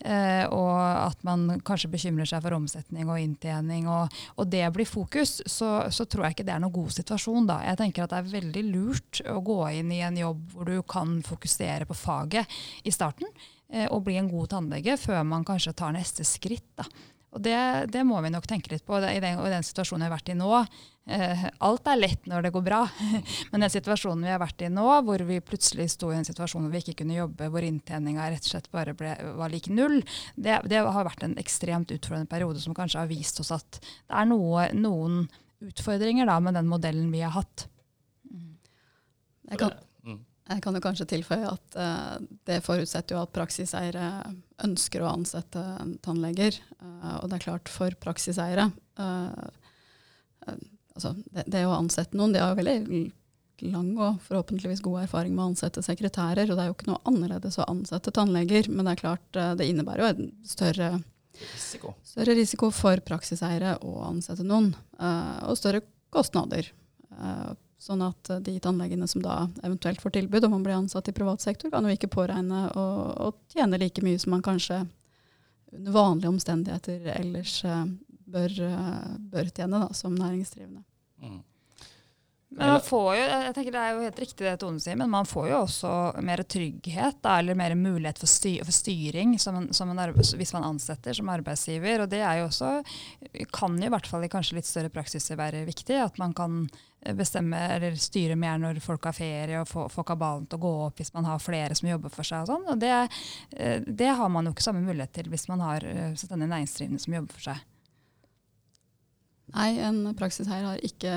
uh, 0.04 0.46
og 0.54 0.78
at 0.78 1.26
man 1.26 1.58
kanskje 1.66 1.90
bekymrer 1.96 2.28
seg 2.28 2.44
for 2.44 2.58
omsetning 2.60 2.99
omsetning 3.00 3.10
og 3.10 3.20
inntjening, 3.20 3.88
og, 3.88 4.10
og 4.36 4.48
det 4.50 4.64
blir 4.72 4.86
fokus, 4.86 5.42
så, 5.46 5.90
så, 5.90 6.04
tror 6.04 6.26
jeg 6.26 6.36
ikke 6.36 6.46
det 6.46 6.54
er 6.54 6.60
noen 6.60 6.74
god 6.74 6.92
situasjon 6.92 7.46
da. 7.48 7.60
Jeg 7.64 7.78
tenker 7.78 8.04
at 8.04 8.10
det 8.10 8.18
er 8.18 8.34
veldig 8.34 8.64
lurt 8.70 9.22
å 9.28 9.40
gå 9.40 9.60
inn 9.78 9.92
i 9.92 10.02
en 10.02 10.16
jobb 10.16 10.52
hvor 10.52 10.68
du 10.68 10.82
kan 10.82 11.20
fokusere 11.22 11.86
på 11.86 11.94
faget 11.94 12.46
i 12.84 12.90
starten, 12.90 13.28
eh, 13.72 13.88
og 13.90 14.04
bli 14.04 14.18
en 14.18 14.30
god 14.30 14.50
tannlege 14.50 14.96
før 14.98 15.24
man 15.24 15.44
kanskje 15.44 15.74
tar 15.74 15.94
neste 15.94 16.24
skritt. 16.24 16.68
da. 16.76 16.84
Og 17.30 17.42
det, 17.42 17.56
det, 17.92 18.02
må 18.04 18.18
vi 18.24 18.32
nok 18.32 18.46
tenke 18.46 18.72
litt 18.72 18.84
på. 18.84 18.98
I 18.98 19.20
den, 19.22 19.38
i 19.38 19.52
den 19.52 19.62
situasjonen 19.62 20.02
jeg 20.02 20.10
har 20.10 20.16
vært 20.16 20.32
i 20.32 20.38
nå, 20.38 20.50
alt 21.10 21.90
er 21.90 21.98
lett 21.98 22.28
når 22.30 22.46
det 22.46 22.52
går 22.54 22.64
bra. 22.66 22.80
Men 23.50 23.64
den 23.64 23.72
situasjonen 23.72 24.26
vi 24.26 24.32
har 24.32 24.42
vært 24.42 24.64
i 24.66 24.70
nå, 24.72 24.86
hvor 25.06 25.24
vi 25.28 25.40
plutselig 25.44 25.90
sto 25.94 26.12
i 26.12 26.18
en 26.18 26.26
situasjon 26.26 26.66
hvor 26.66 26.74
vi 26.74 26.82
ikke 26.84 27.00
kunne 27.02 27.18
jobbe, 27.18 27.50
hvor 27.52 27.66
inntjeninga 27.66 28.30
rett 28.30 28.46
og 28.46 28.54
slett 28.54 28.70
bare 28.74 28.94
ble, 28.96 29.16
var 29.38 29.52
lik 29.52 29.70
null, 29.72 30.00
det, 30.36 30.60
det, 30.70 30.80
har 30.84 31.08
vært 31.08 31.26
en 31.26 31.36
ekstremt 31.40 31.92
utfordrende 31.94 32.30
periode 32.30 32.62
som 32.62 32.76
kanskje 32.76 33.02
har 33.02 33.10
vist 33.10 33.42
oss 33.42 33.52
at 33.56 33.80
det 33.82 34.16
er 34.22 34.30
noe, 34.30 34.70
noen 34.76 35.24
utfordringer 35.60 36.28
da, 36.28 36.38
med 36.40 36.56
den 36.56 36.70
modellen 36.70 37.12
vi 37.12 37.22
har 37.24 37.34
hatt. 37.36 37.66
Jeg 39.50 39.58
kan, 39.58 39.74
jeg 40.50 40.62
kan 40.64 40.76
jo 40.76 40.82
kanskje 40.82 41.08
tilføye 41.10 41.46
at 41.46 41.78
uh, 41.78 42.16
det 42.48 42.60
forutsetter 42.66 43.16
jo 43.16 43.22
at 43.22 43.34
praksiseiere 43.34 44.06
ønsker 44.66 45.02
å 45.02 45.12
ansette 45.12 45.62
tannleger. 46.04 46.56
Uh, 46.78 47.20
og 47.20 47.30
det 47.30 47.38
er 47.38 47.46
klart, 47.46 47.70
for 47.70 47.94
praksiseiere 48.02 48.70
uh, 49.00 49.48
altså 50.94 51.14
det, 51.18 51.46
det, 51.46 51.64
å 51.66 51.76
ansette 51.76 52.18
noen 52.18 52.34
De 52.34 52.42
har 52.42 52.52
jo 52.52 52.60
veldig 52.60 53.00
lang 53.70 53.90
og 54.00 54.20
forhåpentligvis 54.24 54.80
god 54.84 55.02
erfaring 55.02 55.34
med 55.34 55.42
å 55.44 55.48
ansette 55.50 55.82
sekretærer, 55.84 56.48
og 56.48 56.56
det 56.56 56.64
er 56.64 56.70
jo 56.70 56.76
ikke 56.78 56.88
noe 56.88 57.02
annerledes 57.08 57.58
å 57.60 57.68
ansette 57.68 58.12
tannleger, 58.16 58.70
men 58.72 58.86
det 58.88 58.94
er 58.94 59.02
klart 59.02 59.40
det 59.60 59.66
innebærer 59.68 60.00
jo 60.00 60.12
en 60.14 60.30
større 60.48 60.88
risiko, 61.36 61.92
større 62.00 62.38
risiko 62.38 62.70
for 62.72 63.02
praksiseiere 63.04 63.74
å 63.84 63.98
ansette 64.06 64.46
noen, 64.48 64.70
og 64.96 65.60
større 65.60 65.82
kostnader. 66.08 66.72
Sånn 67.80 68.02
at 68.04 68.28
eh, 68.28 68.42
de 68.44 68.58
tannlegene 68.60 69.08
som 69.08 69.22
da 69.24 69.46
eventuelt 69.64 70.02
får 70.02 70.12
tilbud 70.18 70.44
om 70.46 70.58
å 70.58 70.64
bli 70.64 70.76
ansatt 70.76 71.08
i 71.08 71.16
privat 71.16 71.40
sektor, 71.40 71.72
kan 71.72 71.86
jo 71.88 71.94
ikke 71.96 72.12
påregne 72.12 72.66
å, 72.76 72.86
å 73.28 73.32
tjene 73.54 73.80
like 73.80 74.04
mye 74.04 74.20
som 74.20 74.34
man 74.36 74.44
kanskje 74.44 74.82
under 75.72 75.94
vanlige 75.94 76.32
omstendigheter 76.34 77.08
ellers 77.14 77.62
eh, 77.64 77.86
bør, 78.32 78.56
eh, 78.66 79.14
bør 79.32 79.52
tjene 79.54 79.84
da, 79.84 79.94
som 79.96 80.16
næringsdrivende. 80.16 80.84
Mm. 81.22 81.40
Men 82.52 82.66
man 82.66 82.80
får 82.82 83.12
jo, 83.14 83.26
jeg 83.30 83.54
tenker 83.54 83.74
Det 83.76 83.80
er 83.80 83.92
jo 83.94 84.02
helt 84.02 84.20
riktig 84.24 84.42
det 84.46 84.52
Tone 84.58 84.80
sier, 84.82 84.96
men 84.98 85.10
man 85.12 85.28
får 85.28 85.44
jo 85.52 85.58
også 85.60 85.90
mer 86.26 86.42
trygghet 86.42 87.20
da, 87.22 87.36
eller 87.38 87.54
mer 87.54 87.76
mulighet 87.78 88.18
for, 88.18 88.30
styr, 88.30 88.64
for 88.66 88.74
styring 88.74 89.36
som 89.38 89.60
en, 89.60 89.68
som 89.76 89.92
en 89.92 90.02
arbeids, 90.02 90.32
hvis 90.34 90.52
man 90.56 90.66
ansetter 90.66 91.14
som 91.14 91.30
arbeidsgiver. 91.30 92.02
og 92.02 92.10
Det 92.10 92.18
er 92.18 92.40
jo 92.40 92.48
også, 92.48 92.72
kan 93.54 93.78
jo 93.78 93.86
i 93.86 93.94
hvert 93.94 94.10
fall 94.10 94.26
i 94.26 94.32
kanskje 94.32 94.58
litt 94.58 94.66
større 94.66 94.90
praksiser 94.90 95.38
være 95.38 95.62
viktig. 95.68 95.94
At 96.02 96.18
man 96.18 96.34
kan 96.34 96.64
bestemme 97.16 97.56
eller 97.76 97.94
styre 97.96 98.34
mer 98.36 98.58
når 98.60 98.82
folk 98.84 99.06
har 99.08 99.16
ferie 99.16 99.62
og 99.62 99.68
få, 99.70 99.86
få 99.88 100.02
kabalen 100.10 100.44
til 100.50 100.58
å 100.58 100.64
gå 100.66 100.72
opp 100.88 101.00
hvis 101.00 101.14
man 101.14 101.30
har 101.30 101.40
flere 101.40 101.78
som 101.78 101.88
jobber 101.88 102.12
for 102.12 102.26
seg. 102.26 102.42
og 102.42 102.50
sånn, 102.50 102.66
og 102.74 102.82
det, 102.82 102.92
eh, 103.56 103.78
det, 103.86 104.10
har 104.18 104.28
man 104.28 104.50
jo 104.50 104.52
ikke 104.52 104.66
samme 104.66 104.82
mulighet 104.84 105.14
til 105.16 105.30
hvis 105.32 105.46
man 105.48 105.62
har 105.64 105.86
eh, 105.86 106.26
denne 106.28 106.50
næringsdrivende 106.50 107.00
som 107.00 107.16
jobber 107.16 107.38
for 107.38 107.52
seg. 107.52 107.68
Nei, 109.50 109.70
en 109.82 110.02
praksiseier 110.18 110.66
har 110.68 110.82
ikke 110.86 111.14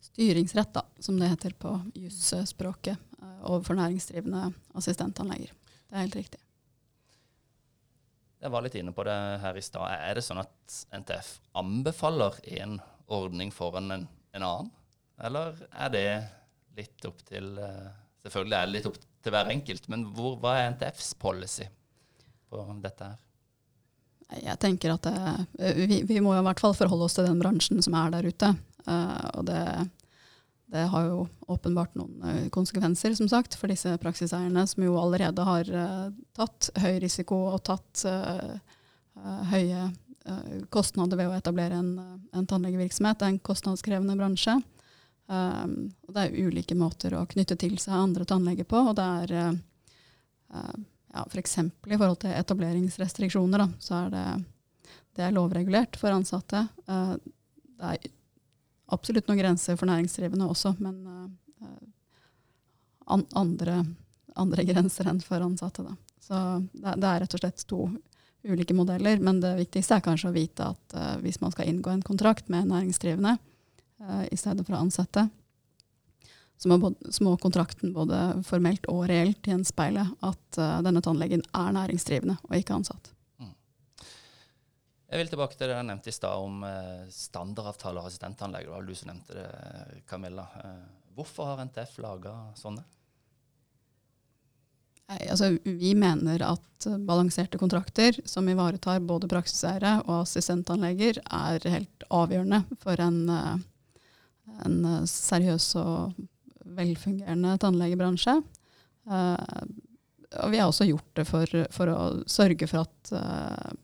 styringsrett, 0.00 0.70
da, 0.74 0.84
som 1.02 1.18
det 1.18 1.30
heter 1.32 1.54
på 1.58 1.72
jusspråket, 1.98 2.98
uh, 3.22 3.40
overfor 3.50 3.78
næringsdrivende 3.78 4.52
assistentanlegger. 4.78 5.54
Det 5.88 5.96
er 5.96 6.04
helt 6.04 6.18
riktig. 6.20 6.40
Jeg 8.38 8.54
var 8.54 8.62
litt 8.62 8.76
inne 8.78 8.94
på 8.94 9.02
det 9.08 9.18
her 9.42 9.56
i 9.58 9.64
stad. 9.66 9.90
Er 9.90 10.14
det 10.14 10.22
sånn 10.22 10.38
at 10.44 10.74
NTF 10.94 11.32
anbefaler 11.58 12.38
en 12.60 12.76
ordning 13.10 13.50
foran 13.54 13.90
en, 13.90 14.04
en 14.36 14.46
annen? 14.46 14.70
Eller 15.18 15.58
er 15.74 15.90
det 15.90 16.04
litt 16.78 17.08
opp 17.08 17.24
til 17.26 17.56
uh, 17.58 17.88
Selvfølgelig 18.22 18.56
er 18.58 18.66
det 18.66 18.74
litt 18.74 18.86
opp 18.90 18.96
til 19.22 19.34
hver 19.34 19.50
enkelt, 19.52 19.84
men 19.90 20.04
hvor, 20.14 20.34
hva 20.42 20.56
er 20.58 20.72
NTFs 20.74 21.12
policy 21.22 21.66
på 22.50 22.64
dette 22.82 23.06
her? 23.06 23.27
Jeg 24.28 24.58
tenker 24.60 24.92
at 24.92 25.06
det, 25.06 25.20
eh, 25.58 25.84
vi, 25.88 26.02
vi, 26.04 26.18
må 26.20 26.34
i 26.36 26.42
hvert 26.44 26.60
fall 26.60 26.76
forholde 26.76 27.06
oss 27.06 27.16
til 27.16 27.28
den 27.28 27.38
bransjen 27.40 27.80
som 27.84 27.96
er 27.96 28.12
der 28.12 28.28
ute. 28.28 28.52
Uh, 28.88 29.28
og 29.40 29.46
det, 29.48 29.62
det, 30.72 30.84
har 30.92 31.06
jo 31.08 31.22
åpenbart 31.48 31.96
noen 31.98 32.24
uh, 32.24 32.48
konsekvenser, 32.52 33.16
som 33.16 33.30
sagt, 33.30 33.56
for 33.56 33.72
disse 33.72 33.94
praksiseierne, 34.02 34.66
som 34.68 34.84
jo 34.84 34.98
allerede 35.00 35.46
har 35.48 35.70
tatt 36.36 36.70
høy 36.80 36.98
risiko 37.04 37.40
og 37.54 37.62
tatt 37.68 38.04
høye 39.50 39.88
kostnader 40.70 41.18
ved 41.18 41.30
å 41.30 41.36
etablere 41.38 41.78
en, 41.80 41.94
en 42.36 42.46
tannlegevirksomhet. 42.46 43.18
Det 43.18 43.26
er 43.26 43.32
en 43.32 43.46
kostnadskrevende 43.48 44.16
bransje. 44.18 44.58
Det 45.28 46.22
er 46.22 46.36
ulike 46.36 46.76
måter 46.78 47.16
å 47.16 47.24
knytte 47.28 47.56
til 47.60 47.74
seg 47.80 47.96
andre 47.96 48.28
tannleger 48.28 48.68
på. 48.68 48.84
og 48.92 48.94
det 49.00 49.08
er 49.24 49.56
ja, 51.12 51.24
F.eks. 51.24 51.56
For 51.82 51.92
i 51.92 51.98
forhold 51.98 52.20
til 52.24 52.36
etableringsrestriksjoner, 52.36 53.64
da, 53.64 53.68
så 53.82 54.02
er 54.02 54.10
det, 54.14 54.24
det 55.16 55.26
er 55.26 55.34
lovregulert 55.36 55.98
for 56.00 56.14
ansatte. 56.14 56.66
det 56.86 57.92
er 57.92 58.10
absolutt 58.94 59.28
noen 59.28 59.40
grenser 59.40 59.78
for 59.78 59.90
næringsdrivende 59.90 60.48
også, 60.48 60.74
men 60.84 61.00
uh, 61.06 61.70
an 63.14 63.24
andre, 63.36 63.80
andre, 64.36 64.64
grenser 64.68 65.08
enn 65.08 65.20
for 65.24 65.44
ansatte. 65.44 65.84
Da. 65.84 65.96
Så 66.20 66.42
det, 66.72 66.94
det, 67.00 67.08
er 67.08 67.24
rett 67.24 67.34
og 67.34 67.42
slett 67.42 67.66
to 67.68 67.82
ulike 68.48 68.76
modeller, 68.76 69.20
men 69.20 69.40
det 69.42 69.56
viktigste 69.58 69.98
er 69.98 70.04
kanskje 70.04 70.30
å 70.30 70.36
vite 70.36 70.68
at 70.70 70.94
hvis 71.24 71.40
man 71.42 71.52
skal 71.52 71.68
inngå 71.68 71.90
en 71.90 72.04
kontrakt 72.06 72.48
med 72.52 72.68
næringsdrivende 72.70 73.34
i 74.30 74.36
stedet 74.38 74.62
for 74.62 74.76
å 74.76 74.82
ansette, 74.84 75.24
så 76.58 76.70
må, 76.70 76.92
så 77.08 77.24
må, 77.24 77.36
kontrakten 77.38 77.94
både 77.94 78.42
formelt 78.46 78.88
og 78.90 79.06
reelt 79.10 79.46
gjenspeile 79.46 80.08
at 80.26 80.58
denne 80.82 81.02
tannlegen 81.04 81.44
er 81.54 81.70
næringsdrivende 81.76 82.34
og 82.48 82.56
ikke 82.58 82.80
ansatt. 82.80 83.12
Jeg 85.08 85.22
vil 85.22 85.30
tilbake 85.32 85.56
til 85.56 85.70
det 85.70 85.76
jeg 85.78 85.88
nevnte 85.88 86.10
i 86.10 86.12
stad 86.12 86.44
om 86.44 86.64
uh, 86.68 87.08
standardavtaler 87.08 88.02
og 88.02 88.10
assistentanlegg. 88.10 88.66
Det 88.68 88.74
var 88.74 88.84
du 88.84 88.94
som 88.96 89.08
nevnte 89.08 89.36
det, 89.38 89.46
Camilla. 90.08 90.44
Uh, 90.60 91.06
hvorfor 91.16 91.48
har 91.48 91.62
NTF 91.64 91.94
laga 92.04 92.34
sånne? 92.58 92.84
Nei, 95.08 95.22
altså, 95.32 95.54
vi 95.64 95.94
mener 95.96 96.44
at 96.44 96.88
balanserte 97.08 97.56
kontrakter 97.56 98.18
som 98.28 98.50
ivaretar 98.52 99.00
både 99.08 99.30
praksiseiere 99.32 99.94
og 100.04 100.26
assistenttannleger, 100.26 101.22
er 101.24 101.64
helt 101.72 102.04
avgjørende 102.12 102.60
for 102.82 103.00
en, 103.00 103.22
en 104.68 104.76
seriøs 105.08 105.70
og 105.80 106.18
velfungerende 106.78 107.56
tannlegebransje. 107.62 108.38
Uh, 109.08 109.36
og 110.44 110.52
vi 110.52 110.60
har 110.60 110.68
også 110.68 110.88
gjort 110.88 111.12
det 111.16 111.24
for, 111.28 111.60
for 111.72 111.92
å 111.92 112.00
sørge 112.28 112.68
for 112.68 112.84
at 112.84 113.12
uh, 113.16 113.76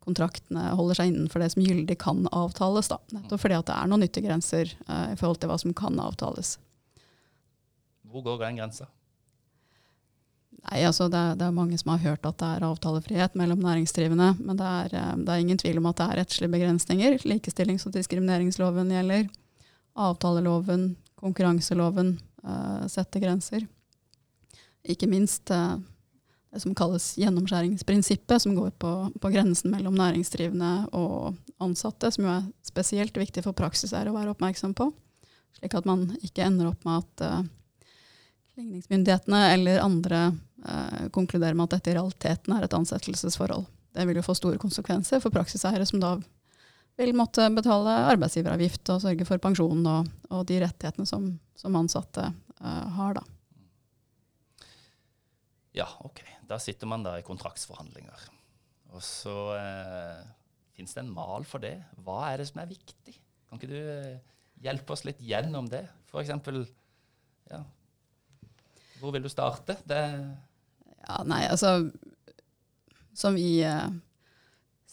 kontraktene 0.00 0.70
holder 0.78 1.00
seg 1.00 1.10
innenfor 1.10 1.42
det 1.42 1.50
som 1.54 1.64
gyldig 1.64 1.98
kan 2.00 2.24
avtales. 2.32 2.88
Da. 2.92 3.00
Nettopp 3.14 3.42
fordi 3.42 3.58
at 3.58 3.68
det 3.68 3.76
er 3.76 3.90
noen 3.90 4.04
nyttegrenser 4.06 4.72
uh, 4.88 5.10
i 5.12 5.18
forhold 5.20 5.42
til 5.42 5.52
hva 5.52 5.58
som 5.60 5.76
kan 5.76 6.00
avtales. 6.00 6.56
Hvor 8.10 8.24
går 8.26 8.40
den 8.42 8.58
grensa? 8.58 8.88
Nei, 10.60 10.82
altså 10.84 11.06
det, 11.08 11.20
det, 11.40 11.46
er 11.46 11.56
mange 11.56 11.78
som 11.80 11.92
har 11.94 12.02
hørt 12.02 12.26
at 12.28 12.40
det 12.40 12.48
er 12.56 12.64
avtalefrihet 12.66 13.36
mellom 13.38 13.62
næringsdrivende. 13.64 14.32
Men 14.40 14.58
det 14.58 14.72
er, 14.80 14.96
det 15.16 15.32
er 15.32 15.44
ingen 15.44 15.60
tvil 15.60 15.80
om 15.80 15.88
at 15.88 16.00
det 16.00 16.08
er 16.08 16.20
rettslige 16.20 16.52
begrensninger. 16.52 17.16
Likestillings- 17.28 17.86
og 17.88 17.94
diskrimineringsloven 17.96 18.92
gjelder. 18.92 19.28
Avtaleloven, 20.00 20.90
konkurranseloven 21.20 22.18
uh, 22.44 22.86
sette 22.90 23.22
grenser. 23.22 23.66
Ikke 24.88 25.08
minst 25.10 25.52
det 26.50 26.60
som 26.62 26.74
kalles 26.74 27.12
gjennomskjæringsprinsippet, 27.20 28.42
som 28.42 28.56
går 28.56 28.72
på, 28.82 28.90
på, 29.22 29.30
grensen 29.30 29.70
mellom 29.70 29.94
næringsdrivende 29.94 30.88
og 30.96 31.36
ansatte, 31.62 32.10
som 32.10 32.26
jo 32.26 32.32
er 32.32 32.48
spesielt 32.66 33.16
viktig 33.16 33.44
for 33.44 33.54
praksiseiere 33.56 34.10
å 34.10 34.16
være 34.16 34.34
oppmerksom 34.34 34.74
på. 34.74 34.88
Slik 35.58 35.76
at 35.78 35.86
man 35.86 36.08
ikke 36.24 36.46
ender 36.46 36.72
opp 36.72 36.82
med 36.86 37.04
at 37.04 37.24
uh, 37.26 37.86
ligningsmyndighetene 38.58 39.44
eller 39.54 39.84
andre 39.84 40.24
uh, 40.66 41.06
konkluderer 41.14 41.54
med 41.54 41.68
at 41.68 41.78
dette 41.78 41.92
i 41.92 41.98
realiteten 42.00 42.56
er 42.56 42.66
et 42.66 42.76
ansettelsesforhold. 42.80 43.68
Det 43.94 44.06
vil 44.06 44.18
jo 44.18 44.26
få 44.26 44.34
store 44.38 44.58
konsekvenser 44.62 45.22
for 45.22 45.34
praksiseiere 45.34 45.86
som 45.86 46.02
da 46.02 46.16
vil 47.00 47.16
måtte 47.16 47.48
betale 47.54 47.96
arbeidsgiveravgift 48.12 48.92
og 48.94 49.02
sørge 49.04 49.26
for 49.28 49.42
pensjon 49.42 49.84
og, 49.88 50.10
og 50.30 50.44
de 50.48 50.60
rettighetene 50.62 51.08
som, 51.08 51.26
som 51.58 51.78
ansatte 51.80 52.26
uh, 52.60 52.86
har. 52.96 53.18
da. 53.18 53.24
Ja, 55.80 55.88
OK. 56.06 56.22
Da 56.50 56.58
sitter 56.62 56.90
man 56.90 57.04
da 57.06 57.16
i 57.18 57.26
kontraktsforhandlinger. 57.26 58.28
Og 58.90 59.02
så 59.06 59.36
uh, 59.54 60.22
fins 60.76 60.96
det 60.96 61.04
en 61.04 61.12
mal 61.14 61.46
for 61.48 61.62
det. 61.62 61.76
Hva 62.04 62.22
er 62.30 62.40
det 62.40 62.48
som 62.50 62.62
er 62.62 62.70
viktig? 62.70 63.16
Kan 63.50 63.58
ikke 63.58 63.70
du 63.72 63.78
eh, 63.80 64.20
hjelpe 64.62 64.94
oss 64.94 65.02
litt 65.02 65.18
gjennom 65.26 65.66
det? 65.70 65.82
For 66.10 66.22
eksempel, 66.22 66.62
ja, 67.50 67.64
hvor 69.00 69.14
vil 69.14 69.24
du 69.24 69.30
starte? 69.32 69.74
Det 69.88 69.98
ja, 71.00 71.16
nei, 71.26 71.42
altså 71.48 71.90
Som 73.16 73.34
vi 73.34 73.62
eh, 73.66 73.88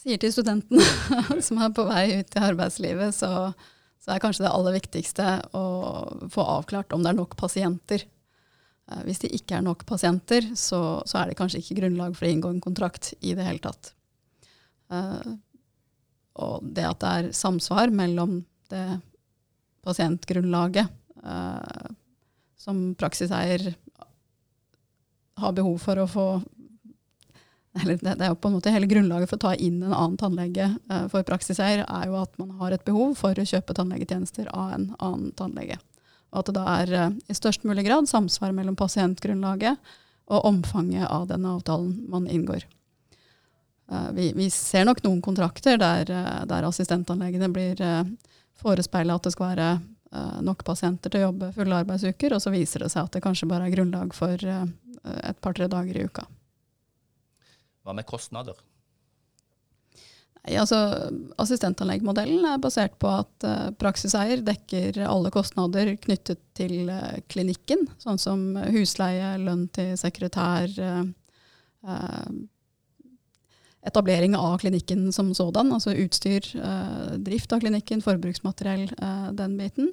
sier 0.08 0.20
til 0.22 0.34
studentene 0.34 0.84
som 1.46 1.60
er 1.62 1.74
på 1.76 1.86
vei 1.88 2.20
ut 2.20 2.36
i 2.38 2.44
arbeidslivet, 2.48 3.14
så, 3.14 3.52
så 4.02 4.14
er 4.14 4.22
kanskje 4.22 4.46
det 4.46 4.52
aller 4.52 4.78
viktigste 4.80 5.34
å 5.56 5.64
få 6.32 6.46
avklart 6.58 6.96
om 6.96 7.04
det 7.04 7.12
er 7.12 7.20
nok 7.20 7.36
pasienter 7.38 8.08
Eh, 8.88 9.04
hvis 9.04 9.20
det 9.24 9.32
ikke 9.36 9.58
er 9.58 9.66
nok 9.66 9.84
pasienter, 9.88 10.46
så, 10.56 11.02
så, 11.04 11.20
er 11.20 11.30
det 11.30 11.38
kanskje 11.38 11.60
ikke 11.62 11.80
grunnlag 11.82 12.16
for 12.16 12.28
å 12.28 12.32
inngå 12.32 12.52
en 12.54 12.64
kontrakt 12.64 13.12
i 13.20 13.34
det 13.36 13.46
hele 13.46 13.62
tatt. 13.64 13.92
Uh, 14.88 15.36
og 16.40 16.64
det 16.64 16.86
at 16.88 17.00
det 17.02 17.08
er 17.18 17.26
samsvar 17.36 17.90
mellom 17.92 18.38
det 18.72 18.84
pasientgrunnlaget 19.84 20.88
uh, 21.20 21.90
som 22.56 22.94
praksiseier 22.96 23.66
har 25.38 25.52
behov 25.58 25.76
for 25.82 26.00
å 26.00 26.08
få 26.08 26.26
eller 27.82 27.98
det, 28.00 28.14
det, 28.18 28.24
er 28.24 28.32
jo 28.32 28.38
på 28.40 28.50
en 28.50 28.56
måte 28.58 28.72
Hele 28.74 28.88
grunnlaget 28.90 29.30
for 29.30 29.38
å 29.38 29.44
ta 29.48 29.54
inn 29.54 29.82
en 29.82 29.92
annen 29.94 30.16
tannlege 30.20 30.70
eh, 30.90 31.04
for 31.12 31.26
praksiseier 31.26 31.84
er 31.84 32.08
jo 32.08 32.18
at 32.20 32.34
man 32.40 32.56
har 32.60 32.74
et 32.74 32.84
behov 32.86 33.14
for 33.20 33.38
å 33.38 33.46
kjøpe 33.46 33.76
tannlegetjenester 33.76 34.50
av 34.54 34.74
en 34.76 34.90
annen 34.98 35.30
tannlege. 35.38 35.78
Og 36.32 36.42
at 36.42 36.50
det 36.50 36.56
da 36.58 36.64
er 36.82 36.92
eh, 36.92 37.16
i 37.28 37.36
størst 37.36 37.64
mulig 37.68 37.86
grad 37.86 38.08
samsvar 38.08 38.52
mellom 38.56 38.76
pasientgrunnlaget 38.76 39.78
og 40.28 40.44
omfanget 40.44 41.08
av 41.08 41.28
den 41.30 41.46
avtalen 41.48 41.94
man 42.12 42.28
inngår. 42.28 42.66
Eh, 43.90 44.08
vi, 44.16 44.30
vi 44.36 44.50
ser 44.52 44.88
nok 44.88 45.02
noen 45.06 45.22
kontrakter 45.24 45.80
der, 45.80 46.10
eh, 46.12 46.42
der 46.50 46.68
assistentanleggene 46.68 47.48
blir 47.52 47.84
forespeila 48.58 49.16
at 49.16 49.28
det 49.28 49.36
skal 49.36 49.54
være 49.54 49.70
nok 50.40 50.62
pasienter 50.64 51.12
til 51.12 51.20
å 51.20 51.26
jobbe 51.26 51.50
fulle 51.52 51.82
arbeidsuker, 51.82 52.32
og 52.32 52.40
så 52.40 52.48
viser 52.48 52.80
det 52.80 52.88
seg 52.94 53.04
at 53.04 53.12
det 53.12 53.20
kanskje 53.20 53.44
bare 53.50 53.66
er 53.68 53.74
grunnlag 53.74 54.14
for 54.16 54.40
et 54.40 55.40
par-tre 55.44 55.66
dager 55.68 55.98
i 56.00 56.06
uka. 56.08 56.24
Hva 57.88 57.94
med 57.96 58.04
kostnader? 58.04 58.58
Altså 60.48 60.76
Assistentanleggmodellen 61.40 62.44
er 62.46 62.60
basert 62.60 62.98
på 63.00 63.08
at 63.10 63.46
uh, 63.48 63.70
praksiseier 63.80 64.42
dekker 64.44 65.00
alle 65.08 65.32
kostnader 65.34 65.94
knyttet 66.00 66.40
til 66.56 66.88
uh, 66.92 67.16
klinikken, 67.32 67.86
sånn 68.00 68.20
som 68.20 68.44
husleie, 68.76 69.34
lønn 69.40 69.66
til 69.72 69.96
sekretær, 70.00 70.68
uh, 70.78 72.30
etablering 73.88 74.36
av 74.36 74.58
klinikken 74.60 75.08
som 75.16 75.32
sådan, 75.36 75.72
altså 75.72 75.94
utstyr, 75.96 76.44
drift 77.24 77.52
av 77.54 77.62
klinikken, 77.62 78.02
forbruksmateriell, 78.04 78.90
den 79.38 79.54
biten. 79.56 79.92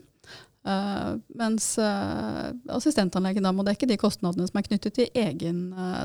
Mens 0.66 1.66
assistentanlegen 1.78 3.46
da 3.46 3.52
må 3.54 3.62
dekke 3.68 3.86
de 3.90 4.00
kostnadene 4.02 4.48
som 4.50 4.58
er 4.58 4.66
knyttet 4.66 4.96
til 4.98 5.20
egen 5.22 5.60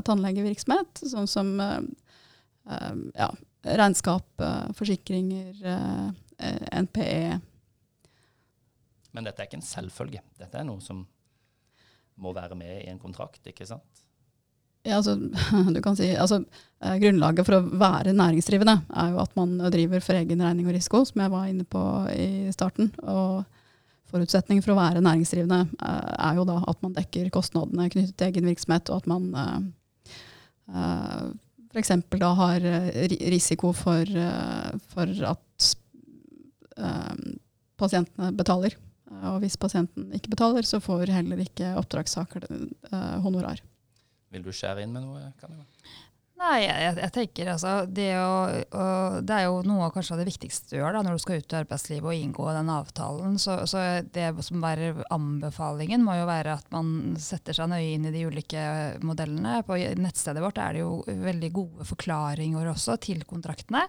tannlegevirksomhet, 0.04 1.00
sånn 1.08 1.28
som 1.30 1.54
ja, 3.16 3.30
regnskap, 3.64 4.44
forsikringer, 4.76 5.62
NPE. 6.84 7.40
Men 9.16 9.26
dette 9.26 9.42
er 9.42 9.48
ikke 9.48 9.58
en 9.62 9.66
selvfølge. 9.66 10.20
Dette 10.38 10.60
er 10.60 10.68
noe 10.68 10.84
som 10.84 11.02
må 12.20 12.34
være 12.36 12.58
med 12.58 12.82
i 12.82 12.90
en 12.92 13.00
kontrakt, 13.00 13.42
ikke 13.48 13.66
sant? 13.68 14.04
Ja, 14.86 14.96
altså, 14.96 15.16
du 15.74 15.80
kan 15.84 15.96
si, 15.98 16.08
altså, 16.16 16.40
Grunnlaget 16.80 17.44
for 17.44 17.58
å 17.58 17.80
være 17.80 18.14
næringsdrivende 18.16 18.78
er 18.96 19.10
jo 19.12 19.20
at 19.20 19.34
man 19.36 19.58
driver 19.72 20.00
for 20.04 20.16
egen 20.16 20.40
regning 20.40 20.68
og 20.68 20.76
risiko, 20.76 21.02
som 21.08 21.20
jeg 21.20 21.32
var 21.32 21.50
inne 21.50 21.66
på 21.68 21.82
i 22.14 22.52
starten. 22.54 22.88
Og 23.04 23.42
Forutsetningen 24.10 24.64
for 24.64 24.74
å 24.74 24.80
være 24.80 25.02
næringsdrivende 25.04 25.60
er 25.86 26.38
jo 26.38 26.46
da 26.48 26.58
at 26.70 26.80
man 26.82 26.96
dekker 26.96 27.30
kostnadene 27.34 27.90
knyttet 27.92 28.16
til 28.18 28.30
egen 28.30 28.48
virksomhet, 28.50 28.90
og 28.90 29.02
at 29.02 29.10
man 29.10 29.28
uh, 30.70 31.30
f.eks. 31.70 31.92
da 32.18 32.30
har 32.34 32.66
eh, 32.66 33.16
risiko 33.30 33.70
for, 33.76 34.02
eh, 34.02 34.70
for 34.90 35.26
at 35.30 35.68
pasientene 37.78 38.32
betaler. 38.34 38.74
Og 39.30 39.40
hvis 39.44 39.58
pasienten 39.60 40.10
ikke 40.16 40.32
betaler, 40.32 40.66
så 40.66 40.80
får 40.82 41.12
heller 41.14 41.38
ikke 41.44 41.76
oppdragssaker 41.78 42.46
honorar. 43.22 43.62
Vil 44.34 44.42
du 44.46 44.50
skjære 44.54 44.82
inn 44.86 44.94
med 44.94 45.06
noe, 45.06 45.30
Camilla? 45.38 45.66
Nei, 46.40 46.62
jeg, 46.64 46.94
jeg 46.96 47.12
tenker 47.12 47.48
altså 47.52 47.70
det, 47.84 48.08
å, 48.16 48.36
å, 48.72 48.84
det, 49.20 49.34
er 49.36 49.42
jo 49.44 49.58
noe 49.68 49.90
kanskje 49.92 50.14
av 50.14 50.22
det 50.22 50.28
viktigste 50.30 50.72
du 50.72 50.78
gjør 50.78 50.94
da, 50.96 51.02
når 51.04 51.18
du 51.18 51.20
skal 51.20 51.42
ut 51.42 51.52
i 51.52 51.58
arbeidslivet 51.58 52.08
og 52.08 52.16
inngå 52.16 52.46
den 52.56 52.70
avtalen. 52.72 53.34
Så, 53.42 53.58
så, 53.68 53.82
det 54.08 54.30
som 54.46 54.64
er 54.64 55.02
anbefalingen, 55.12 56.00
må 56.06 56.16
jo 56.16 56.28
være 56.30 56.54
at 56.56 56.70
man 56.72 57.18
setter 57.20 57.56
seg 57.56 57.68
nøye 57.68 57.90
inn 57.92 58.08
i 58.08 58.12
de 58.14 58.22
ulike 58.24 58.62
modellene. 59.04 59.58
På 59.68 59.76
nettstedet 59.76 60.40
vårt 60.40 60.62
er 60.64 60.78
det 60.78 60.84
jo 60.86 60.94
veldig 61.26 61.50
gode 61.58 61.88
forklaringer 61.90 62.72
også 62.72 62.96
til 63.04 63.20
kontraktene. 63.28 63.84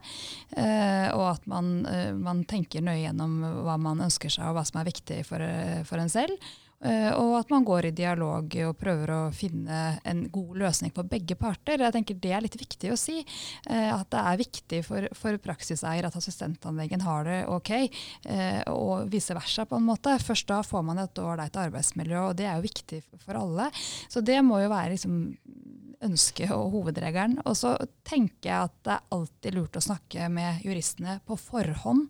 Eh, 0.51 1.07
og 1.15 1.29
at 1.29 1.47
man, 1.51 1.71
eh, 1.87 2.11
man, 2.17 2.43
tenker 2.51 2.83
nøye 2.83 3.05
gjennom 3.05 3.39
hva 3.63 3.77
man 3.79 4.03
ønsker 4.09 4.33
seg 4.33 4.51
og 4.51 4.59
hva 4.59 4.65
som 4.67 4.81
er 4.81 4.91
viktig 4.91 5.21
for, 5.29 5.47
for 5.87 6.03
en 6.03 6.11
selv. 6.11 6.51
Uh, 6.81 7.11
og 7.13 7.35
at 7.37 7.51
man 7.53 7.65
går 7.67 7.89
i 7.89 7.93
dialog 7.93 8.55
og 8.65 8.77
prøver 8.79 9.13
å 9.13 9.19
finne 9.35 9.81
en 10.07 10.23
god 10.33 10.55
løsning 10.63 10.93
for 10.95 11.05
begge 11.09 11.37
parter. 11.37 11.83
Jeg 11.83 11.93
tenker 11.93 12.17
Det 12.17 12.31
er 12.33 12.41
litt 12.41 12.57
viktig 12.57 12.89
å 12.93 12.97
si. 12.97 13.19
Uh, 13.69 13.93
at 13.99 14.09
det 14.09 14.23
er 14.31 14.41
viktig 14.41 14.81
for, 14.87 15.09
for 15.17 15.37
praksiseier 15.43 16.07
at 16.07 16.17
assistentanleggen 16.17 17.05
har 17.05 17.27
det 17.27 17.39
ok, 17.53 17.71
uh, 18.29 18.61
og 18.73 19.11
vice 19.13 19.37
versa. 19.37 19.67
på 19.69 19.77
en 19.77 19.85
måte. 19.91 20.17
Først 20.25 20.49
da 20.49 20.61
får 20.65 20.87
man 20.87 21.03
et 21.03 21.21
ålreit 21.21 21.61
arbeidsmiljø, 21.67 22.25
og 22.31 22.39
det 22.39 22.49
er 22.49 22.57
jo 22.57 22.65
viktig 22.65 23.03
for 23.21 23.37
alle. 23.37 23.69
Så 24.09 24.25
det 24.25 24.39
må 24.45 24.63
jo 24.63 24.73
være 24.73 24.95
liksom, 24.95 25.21
ønsket 26.01 26.49
og 26.55 26.73
hovedregelen. 26.73 27.37
Og 27.45 27.55
så 27.57 27.75
tenker 28.07 28.49
jeg 28.49 28.71
at 28.71 28.75
det 28.87 28.97
er 28.97 29.15
alltid 29.17 29.57
lurt 29.57 29.77
å 29.77 29.85
snakke 29.85 30.33
med 30.33 30.65
juristene 30.65 31.19
på 31.27 31.37
forhånd 31.37 32.09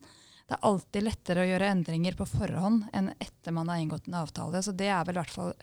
det 0.51 0.57
er 0.57 0.67
alltid 0.67 1.05
lettere 1.05 1.43
å 1.45 1.47
gjøre 1.47 1.67
endringer 1.71 2.15
på 2.19 2.25
forhånd 2.27 2.89
enn 2.91 3.05
etter 3.23 3.53
man 3.55 3.69
har 3.71 3.79
inngått 3.79 4.09
en 4.09 4.17
avtale. 4.19 4.59
Så 4.59 4.73
det 4.75 4.89
er 4.91 5.05
vel 5.07 5.15
i 5.15 5.21
hvert 5.21 5.31
fall 5.31 5.53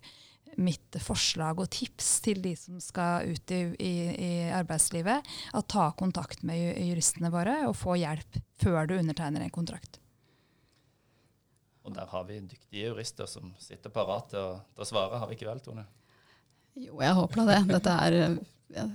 mitt 0.57 0.97
forslag 1.05 1.61
og 1.61 1.69
tips 1.77 2.07
til 2.25 2.41
de 2.41 2.55
som 2.57 2.79
skal 2.81 3.29
ut 3.29 3.53
i, 3.53 3.59
i, 3.85 3.93
i 4.17 4.31
arbeidslivet. 4.57 5.29
at 5.53 5.69
ta 5.69 5.91
kontakt 5.93 6.41
med 6.41 6.57
juristene 6.81 7.29
våre 7.29 7.67
og 7.69 7.77
få 7.77 7.99
hjelp 8.01 8.41
før 8.63 8.89
du 8.89 8.97
undertegner 8.97 9.45
en 9.45 9.53
kontrakt. 9.53 10.01
Og 11.85 11.93
der 11.93 12.09
har 12.09 12.25
vi 12.25 12.41
dyktige 12.41 12.89
jurister 12.89 13.29
som 13.29 13.53
sitter 13.61 13.93
parat 13.93 14.33
til, 14.33 14.57
til 14.73 14.87
å 14.87 14.89
svare, 14.89 15.21
har 15.21 15.29
vi 15.29 15.37
ikke 15.37 15.51
vel, 15.51 15.61
Tone? 15.61 15.85
Jo, 16.81 16.97
jeg 17.05 17.13
håper 17.21 17.43
da 17.43 17.47
det. 17.53 17.61
Dette 17.75 18.01
er 18.07 18.19
ja, 18.73 18.89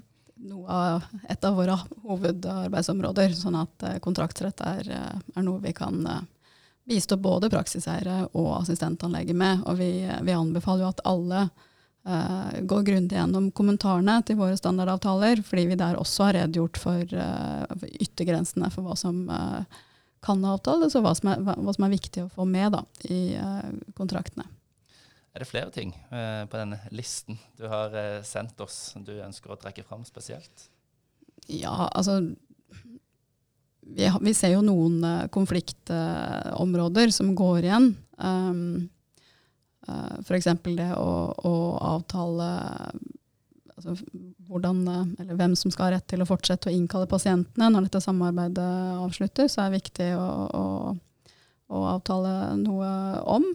av, 0.68 1.04
et 1.30 1.44
av 1.46 1.56
våre 1.56 1.78
hovedarbeidsområder. 2.04 3.36
Sånn 3.38 3.58
at 3.60 3.84
eh, 3.84 4.00
kontraktsrett 4.04 4.62
er, 4.66 4.90
eh, 4.92 5.20
er, 5.36 5.44
noe 5.46 5.62
vi 5.64 5.74
kan 5.76 6.00
eh, 6.08 6.24
bistå 6.90 7.18
både 7.22 7.52
praksiseiere 7.54 8.24
og 8.34 8.50
assistentanlegget 8.62 9.38
med. 9.38 9.64
Og 9.68 9.78
vi, 9.80 9.92
vi, 10.04 10.36
anbefaler 10.36 10.84
jo 10.84 10.90
at 10.92 11.04
alle 11.08 11.46
uh, 11.48 12.50
går 12.60 12.82
grundig 12.90 13.16
gjennom 13.16 13.46
kommentarene 13.56 14.18
til 14.28 14.36
våre 14.42 14.58
standardavtaler, 14.60 15.40
fordi 15.48 15.64
vi 15.70 15.78
der 15.80 15.96
også 15.96 16.28
har 16.28 16.36
redegjort 16.42 16.82
for, 16.82 17.16
uh, 17.16 17.88
yttergrensene 18.04 18.68
for 18.74 18.84
hva 18.84 18.98
som 19.00 19.22
uh, 19.32 19.64
kan 20.24 20.44
avtales, 20.44 20.98
og 21.00 21.06
hva 21.08 21.16
som, 21.16 21.32
er, 21.32 21.40
hva 21.40 21.72
som, 21.72 21.88
er, 21.88 21.96
viktig 21.96 22.26
å 22.26 22.34
få 22.36 22.44
med 22.52 22.76
da, 22.76 22.84
i 23.08 23.38
kontraktene. 23.96 24.44
Er 25.34 25.42
det 25.42 25.50
flere 25.50 25.74
ting 25.74 25.94
eh, 26.14 26.44
på 26.46 26.60
denne 26.60 26.78
listen 26.94 27.40
du 27.58 27.66
har 27.72 27.94
eh, 27.98 28.22
sendt 28.26 28.60
oss 28.62 28.94
du 29.02 29.16
ønsker 29.18 29.54
å 29.54 29.58
trekke 29.58 29.86
fram 29.88 30.06
spesielt? 30.06 30.68
Ja, 31.50 31.90
altså 31.90 32.20
Vi, 33.84 34.08
vi 34.08 34.34
ser 34.38 34.54
jo 34.54 34.62
noen 34.64 35.02
eh, 35.04 35.26
konfliktområder 35.34 37.12
som 37.12 37.34
går 37.36 37.66
igjen. 37.66 37.90
Um, 38.22 38.90
uh, 39.90 40.22
F.eks. 40.22 40.48
det 40.70 40.92
å, 40.96 41.10
å 41.34 41.56
avtale 41.98 42.48
altså, 43.74 43.98
hvordan, 44.48 44.86
eh, 44.88 45.04
eller 45.24 45.38
hvem 45.40 45.58
som 45.60 45.74
skal 45.74 45.90
ha 45.90 45.98
rett 45.98 46.08
til 46.14 46.24
å 46.24 46.30
fortsette 46.30 46.70
å 46.70 46.74
innkalle 46.74 47.10
pasientene 47.10 47.70
når 47.74 47.88
dette 47.88 48.04
samarbeidet 48.04 48.70
avslutter, 49.02 49.50
så 49.50 49.64
er 49.64 49.72
det 49.72 49.82
viktig 49.82 50.10
å, 50.16 50.30
å, 50.62 50.64
å 51.74 51.84
avtale 51.96 52.54
noe 52.62 52.90
om. 53.36 53.50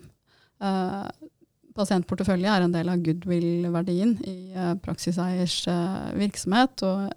Uh, 0.58 1.06
pasientportefølje 1.78 2.50
er 2.50 2.64
en 2.64 2.74
del 2.74 2.90
av 2.90 3.02
goodwill-verdien 3.04 4.16
i 4.26 4.36
uh, 4.56 4.74
praksiseiers 4.82 5.60
uh, 5.70 6.10
virksomhet. 6.18 6.82
og 6.86 7.08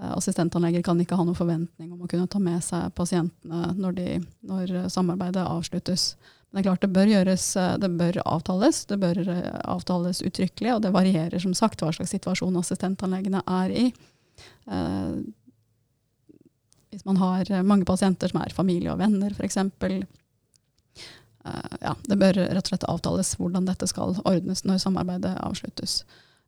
uh, 0.00 0.82
kan 0.84 1.02
ikke 1.02 1.18
ha 1.18 1.24
noen 1.24 1.38
forventning 1.38 1.92
om 1.92 2.02
å 2.02 2.08
kunne 2.10 2.28
ta 2.28 2.40
med 2.42 2.64
seg 2.64 2.90
pasientene 2.96 3.74
når, 3.76 3.92
de, 3.96 4.18
når 4.48 4.74
samarbeidet 4.92 5.44
avsluttes. 5.44 6.14
Men 6.50 6.60
det 6.60 6.62
er 6.62 6.68
klart 6.70 6.84
det 6.84 6.92
bør 6.96 7.08
gjøres, 7.10 7.46
det 7.82 7.90
bør 8.00 8.20
avtales. 8.24 8.84
Det 8.88 8.98
bør 9.00 9.22
avtales 9.64 10.22
uttrykkelig, 10.24 10.74
og 10.76 10.84
det 10.84 10.92
varierer 10.94 11.42
som 11.42 11.56
sagt 11.56 11.82
hva 11.82 11.90
slags 11.96 12.12
situasjon 12.14 12.60
assistentanleggene 12.60 13.42
er 13.44 13.72
i. 13.72 13.86
hvis 16.92 17.04
man 17.08 17.18
har 17.20 17.50
mange 17.66 17.88
pasienter 17.88 18.30
som 18.30 18.40
er 18.40 18.54
familie 18.56 18.92
og 18.92 19.00
venner, 19.00 19.34
f.eks 19.36 19.58
Eh, 20.96 21.25
ja, 21.80 21.94
det 22.06 22.18
bør 22.20 22.38
rett 22.38 22.62
og 22.64 22.72
slett 22.72 22.86
avtales 22.90 23.34
hvordan 23.40 23.66
dette 23.68 23.88
skal 23.90 24.16
ordnes 24.26 24.64
når 24.66 24.80
samarbeidet 24.82 25.34
avsluttes. 25.44 26.00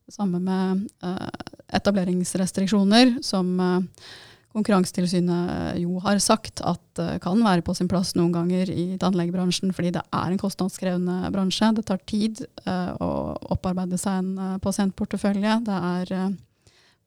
Samme 0.09 0.39
med 0.41 0.87
uh, 1.05 1.29
etableringsrestriksjoner, 1.77 3.19
som 3.25 3.53
uh, 3.61 4.09
Konkurransetilsynet 4.49 5.77
jo 5.77 5.99
har 6.01 6.17
sagt 6.25 6.63
at 6.65 6.99
kan 7.21 7.43
være 7.45 7.61
på 7.61 7.75
sin 7.77 7.85
plass 7.87 8.15
noen 8.17 8.31
ganger 8.33 8.71
i 8.73 8.95
tannlegebransjen, 8.97 9.69
fordi 9.77 9.91
det 9.93 10.01
er 10.01 10.33
en 10.33 10.41
kostnadskrevende 10.41 11.29
bransje. 11.29 11.69
Det 11.77 11.83
tar 11.85 12.01
tid 12.09 12.41
å 12.65 13.09
opparbeide 13.53 13.99
seg 14.01 14.23
en 14.23 14.57
pasientportefølje. 14.63 15.53
Det 15.69 15.77
er 15.91 16.33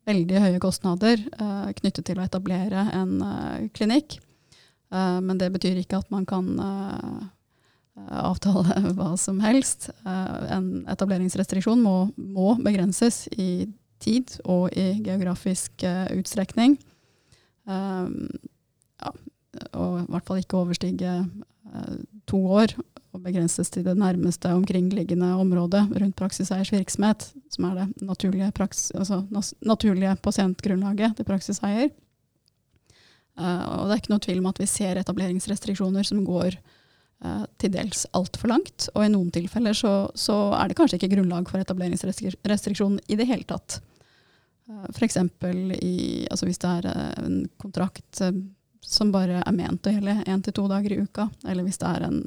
veldig 0.06 0.44
høye 0.46 0.62
kostnader 0.62 1.26
knyttet 1.82 2.06
til 2.06 2.22
å 2.22 2.28
etablere 2.30 2.86
en 2.94 3.18
klinikk. 3.74 4.20
men 4.94 5.42
det 5.42 5.50
betyr 5.50 5.82
ikke 5.82 5.98
at 5.98 6.14
man 6.14 6.24
kan 6.24 6.46
Eh, 6.62 7.41
avtale 7.96 8.76
hva 8.96 9.12
som 9.20 9.40
helst. 9.44 9.90
Eh, 10.06 10.52
en 10.56 10.84
etableringsrestriksjon 10.90 11.82
må, 11.82 11.96
må 12.16 12.54
begrenses 12.62 13.26
i 13.36 13.68
tid 14.02 14.38
og 14.48 14.72
i 14.74 14.96
geografisk 15.04 15.84
eh, 15.86 16.08
utstrekning. 16.18 16.78
Ja, 17.62 19.10
og 19.78 19.92
i 20.00 20.06
hvert 20.10 20.26
fall 20.26 20.40
ikke 20.40 20.56
overstige 20.58 21.12
to 22.26 22.40
år 22.56 22.72
og 23.14 23.20
begrenses 23.22 23.70
til 23.70 23.84
det 23.86 23.94
nærmeste 23.94 24.50
omkringliggende 24.50 25.28
området 25.38 25.84
rundt 25.92 26.16
praksiseiers 26.18 26.72
virksomhet, 26.74 27.28
som 27.54 27.68
er 27.68 27.76
det 27.78 28.02
naturlige, 28.02 28.48
praks, 28.56 28.88
altså 28.98 29.20
naturlige 29.62 30.16
pasientgrunnlaget 30.24 31.14
til 31.20 31.28
praksiseier. 31.28 31.92
og 33.38 33.84
det 33.86 33.94
er 33.94 34.00
ikke 34.02 34.14
noe 34.16 34.26
tvil 34.26 34.42
om 34.42 34.50
at 34.50 34.58
vi 34.58 34.66
ser 34.66 34.98
etableringsrestriksjoner 34.98 36.08
som 36.08 36.24
går 36.26 36.58
uh, 36.58 36.81
til 37.62 37.70
dels 37.70 38.06
altfor 38.18 38.50
langt. 38.50 38.88
Og 38.96 39.04
i 39.04 39.10
noen 39.12 39.30
tilfeller 39.34 39.76
så, 39.78 39.92
så, 40.18 40.36
er 40.58 40.70
det 40.70 40.78
kanskje 40.78 40.98
ikke 40.98 41.12
grunnlag 41.14 41.48
for 41.50 41.62
etableringsrestriksjon 41.62 42.98
i 43.06 43.18
det 43.18 43.28
hele 43.30 43.46
tatt. 43.46 43.78
Uh, 44.70 44.88
F.eks. 44.90 45.18
Altså 45.18 46.48
hvis 46.48 46.62
det 46.62 46.72
er 46.78 46.88
uh, 46.90 47.22
en 47.22 47.44
kontrakt 47.62 48.22
som 48.82 49.12
bare 49.14 49.42
er 49.42 49.54
ment 49.54 49.86
å 49.86 49.92
gjelde 49.94 50.24
én 50.26 50.42
til 50.42 50.56
to 50.56 50.66
dager 50.70 50.94
i 50.94 51.02
uka, 51.04 51.28
eller 51.46 51.66
hvis 51.66 51.78
det 51.82 51.92
er 51.92 52.08
en 52.08 52.18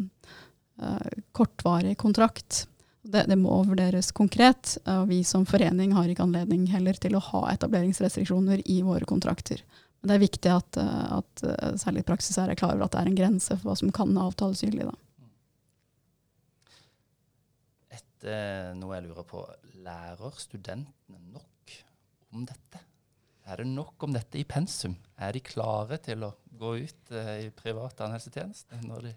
uh, 0.81 1.11
kortvarig 1.35 1.97
kontrakt. 1.99 2.65
Det, 3.05 3.27
det, 3.29 3.35
må 3.37 3.59
vurderes 3.67 4.09
konkret, 4.17 4.79
og 4.89 5.11
vi 5.11 5.19
som 5.27 5.43
forening 5.45 5.91
har 5.93 6.09
ikke 6.09 6.23
anledning 6.25 6.63
heller 6.71 6.97
til 6.97 7.13
å 7.13 7.21
ha 7.21 7.43
etableringsrestriksjoner 7.51 8.63
i 8.65 8.79
våre 8.81 9.05
kontrakter. 9.05 9.61
Det 10.05 10.13
er 10.15 10.21
viktig 10.21 10.51
at, 10.53 10.77
at 10.77 11.41
særlig 11.81 12.03
praksis 12.05 12.37
er 12.37 12.53
klar 12.57 12.75
over 12.75 12.85
at 12.85 12.93
det 12.93 13.01
er 13.01 13.09
en 13.09 13.17
grense 13.17 13.55
for 13.57 13.71
hva 13.71 13.75
som 13.79 13.89
kan 13.95 14.11
avtales 14.21 14.61
gyldig. 14.61 14.85
da. 14.91 14.93
Eh, 18.25 18.71
noe 18.79 18.97
jeg 18.97 19.05
lurer 19.05 19.25
på. 19.29 19.43
Lærer 19.85 20.39
studentene 20.41 21.19
nok 21.33 21.73
om 22.33 22.45
dette? 22.47 22.81
Er 23.45 23.61
det 23.61 23.67
nok 23.69 24.01
om 24.07 24.15
dette 24.15 24.39
i 24.39 24.47
pensum? 24.49 24.95
Er 25.21 25.35
de 25.35 25.43
klare 25.45 25.99
til 26.01 26.25
å 26.25 26.33
gå 26.57 26.71
ut 26.87 27.13
eh, 27.13 27.45
i 27.45 27.51
privat 27.53 27.97
tannhelsetjeneste 27.99 28.81
når 28.87 29.09
de 29.09 29.13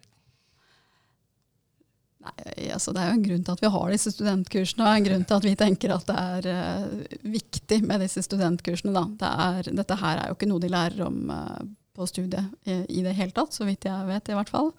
Nei, 2.19 2.69
altså 2.75 2.93
Det 2.95 3.03
er 3.03 3.13
jo 3.13 3.17
en 3.19 3.25
grunn 3.29 3.43
til 3.47 3.55
at 3.55 3.61
vi 3.63 3.71
har 3.71 3.93
disse 3.95 4.11
studentkursene, 4.11 4.85
og 4.85 4.97
en 4.97 5.07
grunn 5.07 5.27
til 5.29 5.39
at 5.39 5.47
vi 5.47 5.55
tenker 5.59 5.95
at 5.95 6.09
det 6.09 6.17
er 6.19 6.49
uh, 6.51 7.19
viktig 7.31 7.79
med 7.87 8.03
disse 8.03 8.25
studentkursene. 8.27 9.05
Det 9.21 9.33
er, 9.47 9.73
dette 9.81 9.99
her 10.01 10.23
er 10.23 10.31
jo 10.31 10.39
ikke 10.39 10.49
noe 10.51 10.63
de 10.65 10.73
lærer 10.73 11.05
om 11.07 11.21
uh, 11.31 11.61
på 11.95 12.07
studiet 12.11 12.51
i, 12.67 12.81
i, 12.99 13.03
det 13.07 13.15
hele 13.19 13.35
tatt, 13.37 13.55
så 13.55 13.67
vidt 13.69 13.87
jeg 13.87 14.09
vet 14.11 14.31
i 14.31 14.39
hvert 14.39 14.51
fall. 14.51 14.73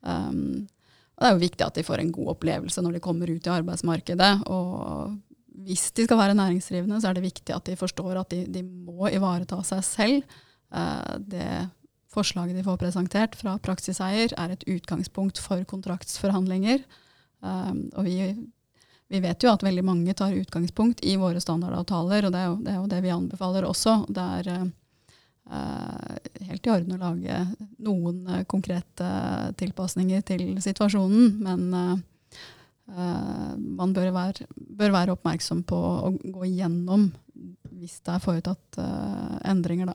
Um, 0.00 0.68
det 1.20 1.28
er 1.28 1.34
jo 1.34 1.42
viktig 1.42 1.66
at 1.66 1.76
de 1.76 1.84
får 1.84 2.00
en 2.00 2.14
god 2.16 2.32
opplevelse 2.34 2.84
når 2.84 2.96
de 2.96 3.02
kommer 3.04 3.28
ut 3.28 3.44
i 3.44 3.52
arbeidsmarkedet. 3.52 4.30
Og 4.48 5.18
hvis 5.68 5.90
de 5.96 6.06
skal 6.06 6.20
være 6.20 6.38
næringsdrivende, 6.38 7.00
så 7.02 7.10
er 7.10 7.18
det 7.18 7.26
viktig 7.26 7.52
at 7.52 7.68
de 7.68 7.76
forstår 7.76 8.22
at 8.22 8.32
de, 8.32 8.46
de 8.48 8.64
må 8.64 9.10
ivareta 9.12 9.60
seg 9.68 9.84
selv. 9.84 10.38
Uh, 10.72 11.20
det 11.28 11.50
forslaget 12.10 12.58
de 12.58 12.64
får 12.66 12.80
presentert 12.80 13.36
fra 13.38 13.56
praksiseier, 13.62 14.34
er 14.36 14.54
et 14.54 14.66
utgangspunkt 14.70 15.38
for 15.42 15.62
kontraktsforhandlinger. 15.70 16.82
Um, 17.40 17.86
og 17.96 18.04
vi, 18.04 18.16
vi, 19.08 19.20
vet 19.22 19.42
jo 19.42 19.52
at 19.52 19.62
veldig 19.64 19.84
mange 19.86 20.14
tar 20.18 20.34
utgangspunkt 20.36 21.04
i 21.06 21.14
våre 21.20 21.40
standardavtaler, 21.40 22.26
og 22.26 22.34
det 22.34 22.42
er 22.42 22.50
jo 22.50 22.58
det, 22.60 22.74
er 22.74 22.80
jo 22.82 22.90
det 22.90 23.00
vi 23.06 23.14
anbefaler 23.14 23.68
også. 23.68 24.02
Det 24.10 24.26
er 24.40 24.52
Eh, 25.50 26.46
helt 26.46 26.66
i 26.66 26.70
orden 26.70 26.94
å 26.94 27.00
lage 27.00 27.38
noen 27.82 28.20
uh, 28.28 28.42
konkrete 28.46 29.06
tilpasninger 29.58 30.22
til 30.28 30.44
situasjonen, 30.62 31.40
men 31.42 31.64
uh, 31.74 33.56
man 33.58 33.94
bør 33.96 34.12
være, 34.14 34.46
bør 34.54 34.94
være, 34.94 35.16
oppmerksom 35.16 35.64
på 35.66 35.78
å 35.78 36.12
gå 36.22 36.46
igjennom 36.46 37.08
hvis 37.80 37.98
det 38.04 38.14
er 38.14 38.22
foretatt 38.22 38.78
endringer, 39.48 39.88
da. 39.88 39.94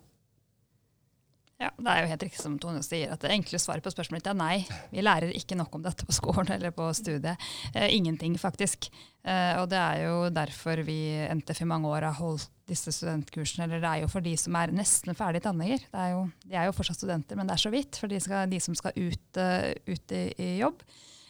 Ja, 1.55 1.69
Det 1.77 1.87
er 1.87 2.01
jo 2.01 2.07
helt 2.11 2.23
riktig 2.25 2.41
som 2.41 2.57
Tone 2.59 2.81
sier, 2.83 3.13
at 3.13 3.21
det 3.23 3.31
enkle 3.31 3.59
svaret 3.63 3.83
på 3.83 3.91
spørsmålet 3.93 4.27
er 4.27 4.35
nei. 4.35 4.55
Vi 4.91 5.03
lærer 5.03 5.31
ikke 5.31 5.55
nok 5.55 5.77
om 5.77 5.85
dette 5.85 6.03
på 6.03 6.15
skolen 6.15 6.49
eller 6.51 6.73
på 6.75 6.89
studiet. 6.97 7.39
Eh, 7.71 7.93
ingenting, 7.95 8.35
faktisk. 8.39 8.89
Eh, 9.23 9.55
og 9.61 9.69
det 9.71 9.79
er 9.79 10.01
jo 10.03 10.17
derfor 10.35 10.83
vi 10.83 11.15
NTF 11.31 11.63
i 11.63 11.69
mange 11.69 11.87
år 11.87 12.09
har 12.09 12.19
holdt 12.19 12.49
disse 12.67 12.91
studentkursene. 12.91 13.69
Eller 13.69 13.79
det 13.79 13.91
er 13.91 14.03
jo 14.03 14.11
for 14.11 14.25
de 14.25 14.35
som 14.39 14.57
er 14.59 14.75
nesten 14.75 15.15
ferdig 15.15 15.45
tannleger. 15.45 15.87
de 15.95 16.55
er 16.59 16.67
jo 16.67 16.75
fortsatt 16.75 16.99
studenter, 16.99 17.39
men 17.39 17.47
det 17.47 17.55
er 17.55 17.63
så 17.63 17.71
vidt 17.71 17.95
for 18.01 18.11
de, 18.11 18.19
skal, 18.19 18.49
de 18.51 18.59
som 18.59 18.75
skal 18.75 18.91
ut, 18.97 19.27
uh, 19.39 19.71
ut 19.87 20.11
i, 20.11 20.23
i, 20.35 20.49
jobb. 20.59 20.83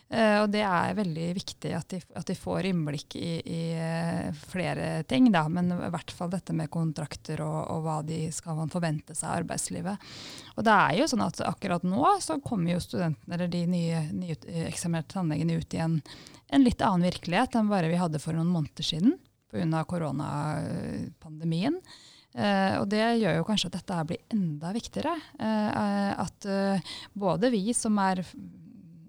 Eh, 0.09 0.37
og 0.41 0.51
det 0.53 0.61
er 0.61 0.97
veldig 0.97 1.29
viktig 1.33 1.71
at 1.73 1.89
de, 1.89 2.01
at 2.13 2.27
de 2.29 2.35
får 2.37 2.67
innblikk 2.69 3.15
i, 3.17 3.31
i 3.41 3.61
uh, 3.73 4.04
flere 4.55 5.03
ting, 5.09 5.27
da, 5.33 5.43
men 5.51 5.69
i 5.73 5.91
hvert 5.93 6.13
fall 6.15 6.31
dette 6.31 6.55
med 6.55 6.71
kontrakter 6.73 7.43
og, 7.43 7.57
og, 7.73 7.83
hva 7.85 7.97
de 8.07 8.25
skal 8.33 8.57
man 8.59 8.71
forvente 8.71 9.15
seg 9.15 9.29
av 9.29 9.41
arbeidslivet. 9.41 10.09
Og 10.55 10.65
det 10.65 10.73
er 10.75 10.97
jo 11.01 11.09
sånn 11.11 11.25
at 11.25 11.43
akkurat 11.45 11.85
nå 11.87 12.15
så 12.23 12.39
kommer 12.43 12.75
jo 12.75 12.81
studentene, 12.83 13.35
eller 13.35 13.51
de 13.51 13.65
nye 13.69 14.01
nyeksaminerte 14.15 15.17
tannlegene 15.17 15.59
ut 15.59 15.77
i 15.77 15.83
en, 15.83 15.99
en, 16.47 16.65
litt 16.65 16.83
annen 16.85 17.07
virkelighet 17.09 17.59
enn 17.59 17.71
bare 17.71 17.91
vi 17.91 18.01
hadde 18.01 18.23
for 18.23 18.37
noen 18.37 18.51
måneder 18.53 18.87
siden 18.87 19.17
pga. 19.51 19.85
koronapandemien. 19.87 21.79
Uh, 22.35 22.81
og 22.81 22.89
det 22.91 23.03
gjør 23.21 23.37
jo 23.37 23.47
kanskje 23.47 23.69
at 23.69 23.77
dette 23.77 24.01
blir 24.09 24.23
enda 24.35 24.73
viktigere. 24.75 25.13
Uh, 25.39 26.11
at 26.25 26.47
uh, 26.51 26.95
både 27.15 27.51
vi 27.53 27.69
som 27.77 27.95
er 28.03 28.25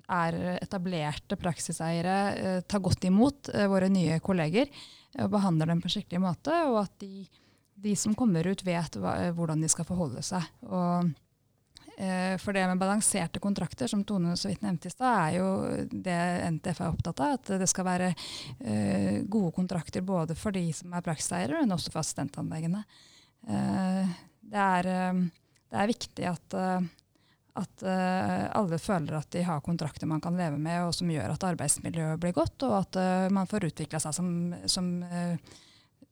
er 0.06 0.37
etablerte 0.61 1.38
praksiseiere, 1.38 2.16
eh, 2.37 2.61
tar 2.62 2.82
godt 2.82 3.06
imot 3.09 3.50
eh, 3.54 3.66
våre 3.70 3.88
nye 3.90 4.20
kolleger 4.20 4.70
og 5.22 5.31
behandler 5.33 5.70
dem 5.70 5.83
på 5.83 5.88
en 5.88 5.94
skikkelig 5.96 6.22
måte, 6.22 6.57
og 6.70 6.83
at 6.85 6.96
de, 7.02 7.26
de 7.87 7.94
som 7.98 8.16
kommer 8.16 8.46
ut, 8.48 8.64
vet 8.66 8.98
hva, 9.00 9.14
hvordan 9.37 9.62
de 9.62 9.70
skal 9.72 9.87
forholde 9.88 10.22
seg. 10.24 10.44
Og, 10.66 11.09
eh, 11.96 12.35
for 12.42 12.57
det 12.57 12.66
med 12.70 12.81
balanserte 12.81 13.42
kontrakter, 13.42 13.88
som 13.90 14.05
Tone 14.05 14.37
så 14.37 14.50
vidt 14.50 14.64
nevnte 14.64 14.90
i 14.90 14.94
stad, 14.94 15.16
er 15.16 15.38
jo 15.38 15.48
det 15.90 16.18
NTF 16.59 16.83
er 16.83 16.92
opptatt 16.92 17.24
av. 17.24 17.38
At 17.40 17.55
det 17.62 17.70
skal 17.72 17.88
være 17.88 18.12
eh, 18.12 19.22
gode 19.24 19.55
kontrakter 19.57 20.05
både 20.07 20.37
for 20.38 20.57
de 20.57 20.68
som 20.76 20.94
er 20.96 21.05
praksiseiere, 21.07 21.62
men 21.62 21.76
også 21.76 21.94
for 21.94 22.05
assistentanleggene. 22.05 22.85
Eh, 23.46 24.14
det, 24.46 24.62
er, 24.62 24.92
uh, 24.92 25.24
det, 25.70 25.81
er, 25.81 25.90
viktig 25.90 26.31
at 26.31 26.61
at 27.57 27.85
uh, 27.87 28.47
alle 28.59 28.79
føler 28.81 29.16
at 29.19 29.31
de 29.33 29.42
har 29.47 29.62
kontrakter 29.64 30.09
man 30.09 30.21
kan 30.21 30.37
leve 30.37 30.59
med, 30.61 30.85
og 30.87 30.95
som 30.97 31.11
gjør 31.11 31.33
at 31.33 31.47
arbeidsmiljøet 31.49 32.21
blir 32.21 32.35
godt, 32.37 32.66
og 32.69 32.77
at 32.83 32.99
uh, 33.01 33.29
man 33.33 33.49
får 33.49 33.71
utvikla 33.71 34.01
seg 34.03 34.14
som, 34.16 34.29
som 34.69 34.90
uh, 35.09 35.57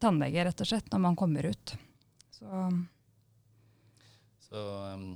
tannlege, 0.03 0.47
rett 0.49 0.65
og 0.65 0.71
slett, 0.71 0.89
når 0.93 1.05
man 1.05 1.19
kommer 1.21 1.51
ut. 1.51 1.75
Så, 2.35 2.65
Så 4.49 4.65
um, 4.95 5.11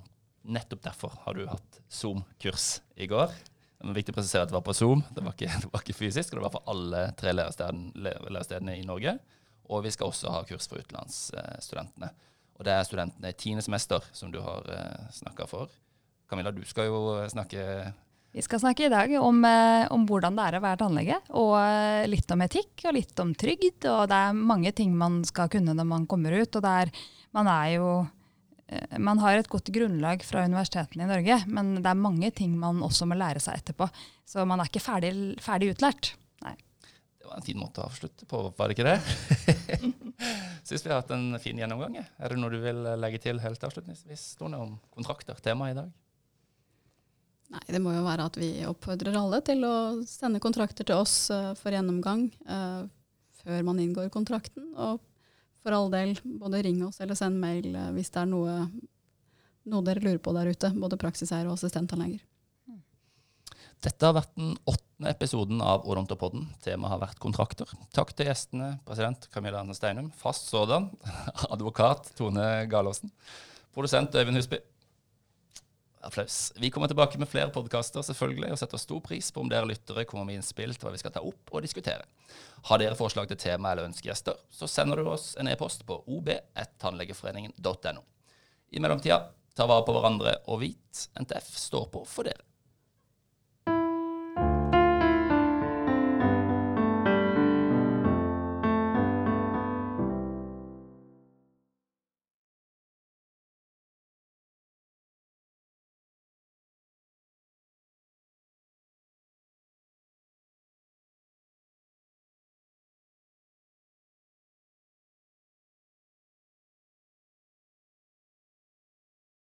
nettopp 0.49 0.85
derfor 0.91 1.17
har 1.25 1.39
du 1.39 1.47
hatt 1.49 1.81
Zoom-kurs 1.89 2.79
i 2.97 3.09
går. 3.11 3.33
Det 3.79 3.87
er 3.87 3.99
viktig 4.01 4.13
å 4.13 4.19
presisere 4.19 4.45
at 4.45 4.53
det 4.53 4.59
var 4.59 4.67
på 4.67 4.77
Zoom, 4.77 5.05
det 5.15 5.25
var 5.25 5.37
ikke, 5.37 5.51
det 5.65 5.73
var 5.73 5.85
ikke 5.85 5.99
fysisk. 5.99 6.33
og 6.33 6.41
Det 6.41 6.47
var 6.49 6.57
for 6.59 6.73
alle 6.75 7.03
tre 7.19 7.35
lærestedene, 7.37 8.77
i 8.77 8.87
Norge. 8.87 9.19
Og 9.69 9.85
vi 9.85 9.93
skal 9.93 10.09
også 10.09 10.33
ha 10.33 10.47
kurs 10.49 10.69
for 10.69 10.81
utenlandsstudentene. 10.81 12.09
Og 12.59 12.65
det 12.67 12.73
er 12.75 12.87
studentene 12.89 13.31
i 13.31 13.37
tiende 13.39 13.63
semester 13.63 14.03
som 14.17 14.33
du 14.35 14.41
har 14.43 14.65
snakka 15.15 15.47
for. 15.47 15.69
Camilla, 16.29 16.53
du 16.53 16.65
skal 16.69 16.91
jo 16.91 17.01
snakke 17.33 17.63
Vi 18.37 18.45
skal 18.45 18.61
snakke 18.61 18.87
i 18.87 18.93
dag 18.93 19.15
om, 19.21 19.41
eh, 19.49 19.87
om, 19.95 20.05
hvordan 20.07 20.37
det 20.37 20.45
er 20.45 20.59
å 20.59 20.61
være 20.63 20.81
tannlege, 20.83 21.17
og 21.41 21.55
eh, 21.63 22.05
litt 22.11 22.29
om 22.35 22.45
etikk 22.45 22.85
og 22.85 22.95
litt 22.99 23.23
om 23.23 23.33
trygd. 23.33 23.87
Og 23.89 24.05
det 24.11 24.19
er 24.19 24.37
mange 24.37 24.73
ting 24.77 24.93
man 24.95 25.23
skal 25.27 25.49
kunne 25.51 25.75
når 25.75 25.89
man 25.89 26.07
kommer 26.07 26.37
ut. 26.37 26.61
og 26.61 26.69
er, 26.69 26.93
man 27.33 27.49
er 27.49 27.71
jo 27.79 27.89
eh, 28.69 28.99
man 29.01 29.23
har 29.25 29.39
et 29.39 29.49
godt 29.49 29.73
grunnlag 29.73 30.23
fra 30.23 30.45
universitetene 30.45 31.07
i 31.07 31.09
Norge, 31.09 31.39
men 31.49 31.79
det 31.81 31.89
er 31.89 32.05
mange 32.05 32.31
ting 32.37 32.53
man 32.61 32.85
også 32.85 33.09
må 33.09 33.17
lære 33.17 33.41
seg 33.41 33.63
etterpå. 33.63 33.89
Så 34.29 34.45
man 34.45 34.61
er 34.61 34.69
ikke 34.69 34.85
ferdig, 34.85 35.15
ferdig 35.41 35.73
utlært. 35.73 36.13
Nei. 36.45 36.53
Det 37.17 37.31
var 37.31 37.41
en 37.41 37.47
fin 37.47 37.59
måte 37.59 37.81
å 37.81 37.89
avslutte 37.89 38.29
på, 38.29 38.43
var 38.59 38.69
det 38.69 38.77
ikke 38.77 38.93
det? 38.93 39.01
Syns 40.69 40.85
vi 40.85 40.93
har 40.93 41.01
hatt 41.01 41.17
en 41.17 41.41
fin 41.41 41.57
gjennomgang. 41.57 41.97
Er 41.97 42.29
det 42.29 42.39
noe 42.39 42.53
du 42.53 42.61
vil 42.61 42.85
legge 43.01 43.23
til 43.25 43.41
helt 43.41 43.65
avslutningsvis, 43.65 44.35
Tone, 44.37 44.61
om 44.61 44.77
kontrakter, 44.93 45.41
temaet 45.41 45.73
i 45.73 45.81
dag? 45.81 45.97
Nei, 47.49 47.65
Det 47.73 47.81
må 47.81 47.95
jo 47.97 48.05
være 48.05 48.27
at 48.29 48.37
vi 48.37 48.51
oppfordrer 48.69 49.17
alle 49.17 49.41
til 49.45 49.65
å 49.65 49.75
sende 50.09 50.41
kontrakter 50.43 50.85
til 50.85 51.01
oss 51.01 51.31
uh, 51.33 51.55
for 51.57 51.73
gjennomgang 51.73 52.27
uh, 52.45 52.85
før 53.41 53.65
man 53.65 53.81
inngår 53.81 54.11
kontrakten. 54.13 54.75
Og 54.77 55.01
for 55.65 55.77
all 55.77 55.89
del, 55.93 56.15
både 56.41 56.63
ring 56.67 56.83
oss 56.85 57.01
eller 57.01 57.17
send 57.19 57.41
mail 57.41 57.71
uh, 57.73 57.89
hvis 57.97 58.13
det 58.13 58.21
er 58.21 58.29
noe, 58.29 58.59
noe, 59.69 59.87
dere 59.87 60.05
lurer 60.05 60.21
på 60.21 60.37
der 60.37 60.53
ute. 60.53 60.75
Både 60.77 61.01
praksiseier 61.01 61.49
og 61.49 61.57
assistenttannleger. 61.57 62.21
Dette 63.79 64.03
har 64.03 64.17
vært 64.17 64.33
den 64.35 64.57
åttende 64.67 65.11
episoden 65.13 65.61
av 65.63 65.85
Odontopodden. 65.87 66.49
Temaet 66.65 66.97
har 66.97 67.03
vært 67.05 67.21
kontrakter. 67.23 67.71
Takk 67.95 68.11
til 68.19 68.27
gjestene, 68.27 68.73
president 68.85 69.29
Camilla 69.33 69.63
Anne 69.63 69.77
Steinum, 69.79 70.11
fast 70.19 70.51
sådan, 70.51 70.91
advokat 71.55 72.11
Tone 72.19 72.67
Galaasen, 72.69 73.15
produsent 73.73 74.19
Øyvind 74.19 74.43
Husby. 74.43 74.59
Applaus. 76.01 76.53
Vi 76.57 76.71
kommer 76.71 76.89
tilbake 76.89 77.19
med 77.19 77.29
flere 77.29 77.51
podkaster 77.55 78.03
selvfølgelig, 78.07 78.53
og 78.53 78.59
setter 78.61 78.81
stor 78.81 79.01
pris 79.05 79.31
på 79.35 79.43
om 79.43 79.51
dere 79.51 79.69
lyttere 79.69 80.07
kommer 80.09 80.29
med 80.29 80.39
innspill 80.39 80.75
til 80.75 80.87
hva 80.87 80.95
vi 80.95 81.01
skal 81.03 81.15
ta 81.15 81.23
opp 81.27 81.53
og 81.53 81.65
diskutere. 81.65 82.07
Har 82.71 82.81
dere 82.83 82.99
forslag 82.99 83.29
til 83.31 83.41
tema 83.41 83.73
eller 83.73 83.89
ønskegjester, 83.91 84.39
så 84.51 84.71
sender 84.71 85.03
du 85.03 85.11
oss 85.11 85.33
en 85.41 85.51
e-post 85.51 85.85
på 85.89 86.01
ob1tannlegeforeningen.no. 86.07 88.05
I 88.71 88.83
mellomtida, 88.85 89.23
ta 89.59 89.67
vare 89.67 89.87
på 89.87 89.95
hverandre 89.97 90.37
og 90.47 90.63
vit 90.63 91.09
NTF 91.19 91.55
står 91.69 91.89
på 91.95 92.05
for 92.07 92.31
dere. 92.31 92.48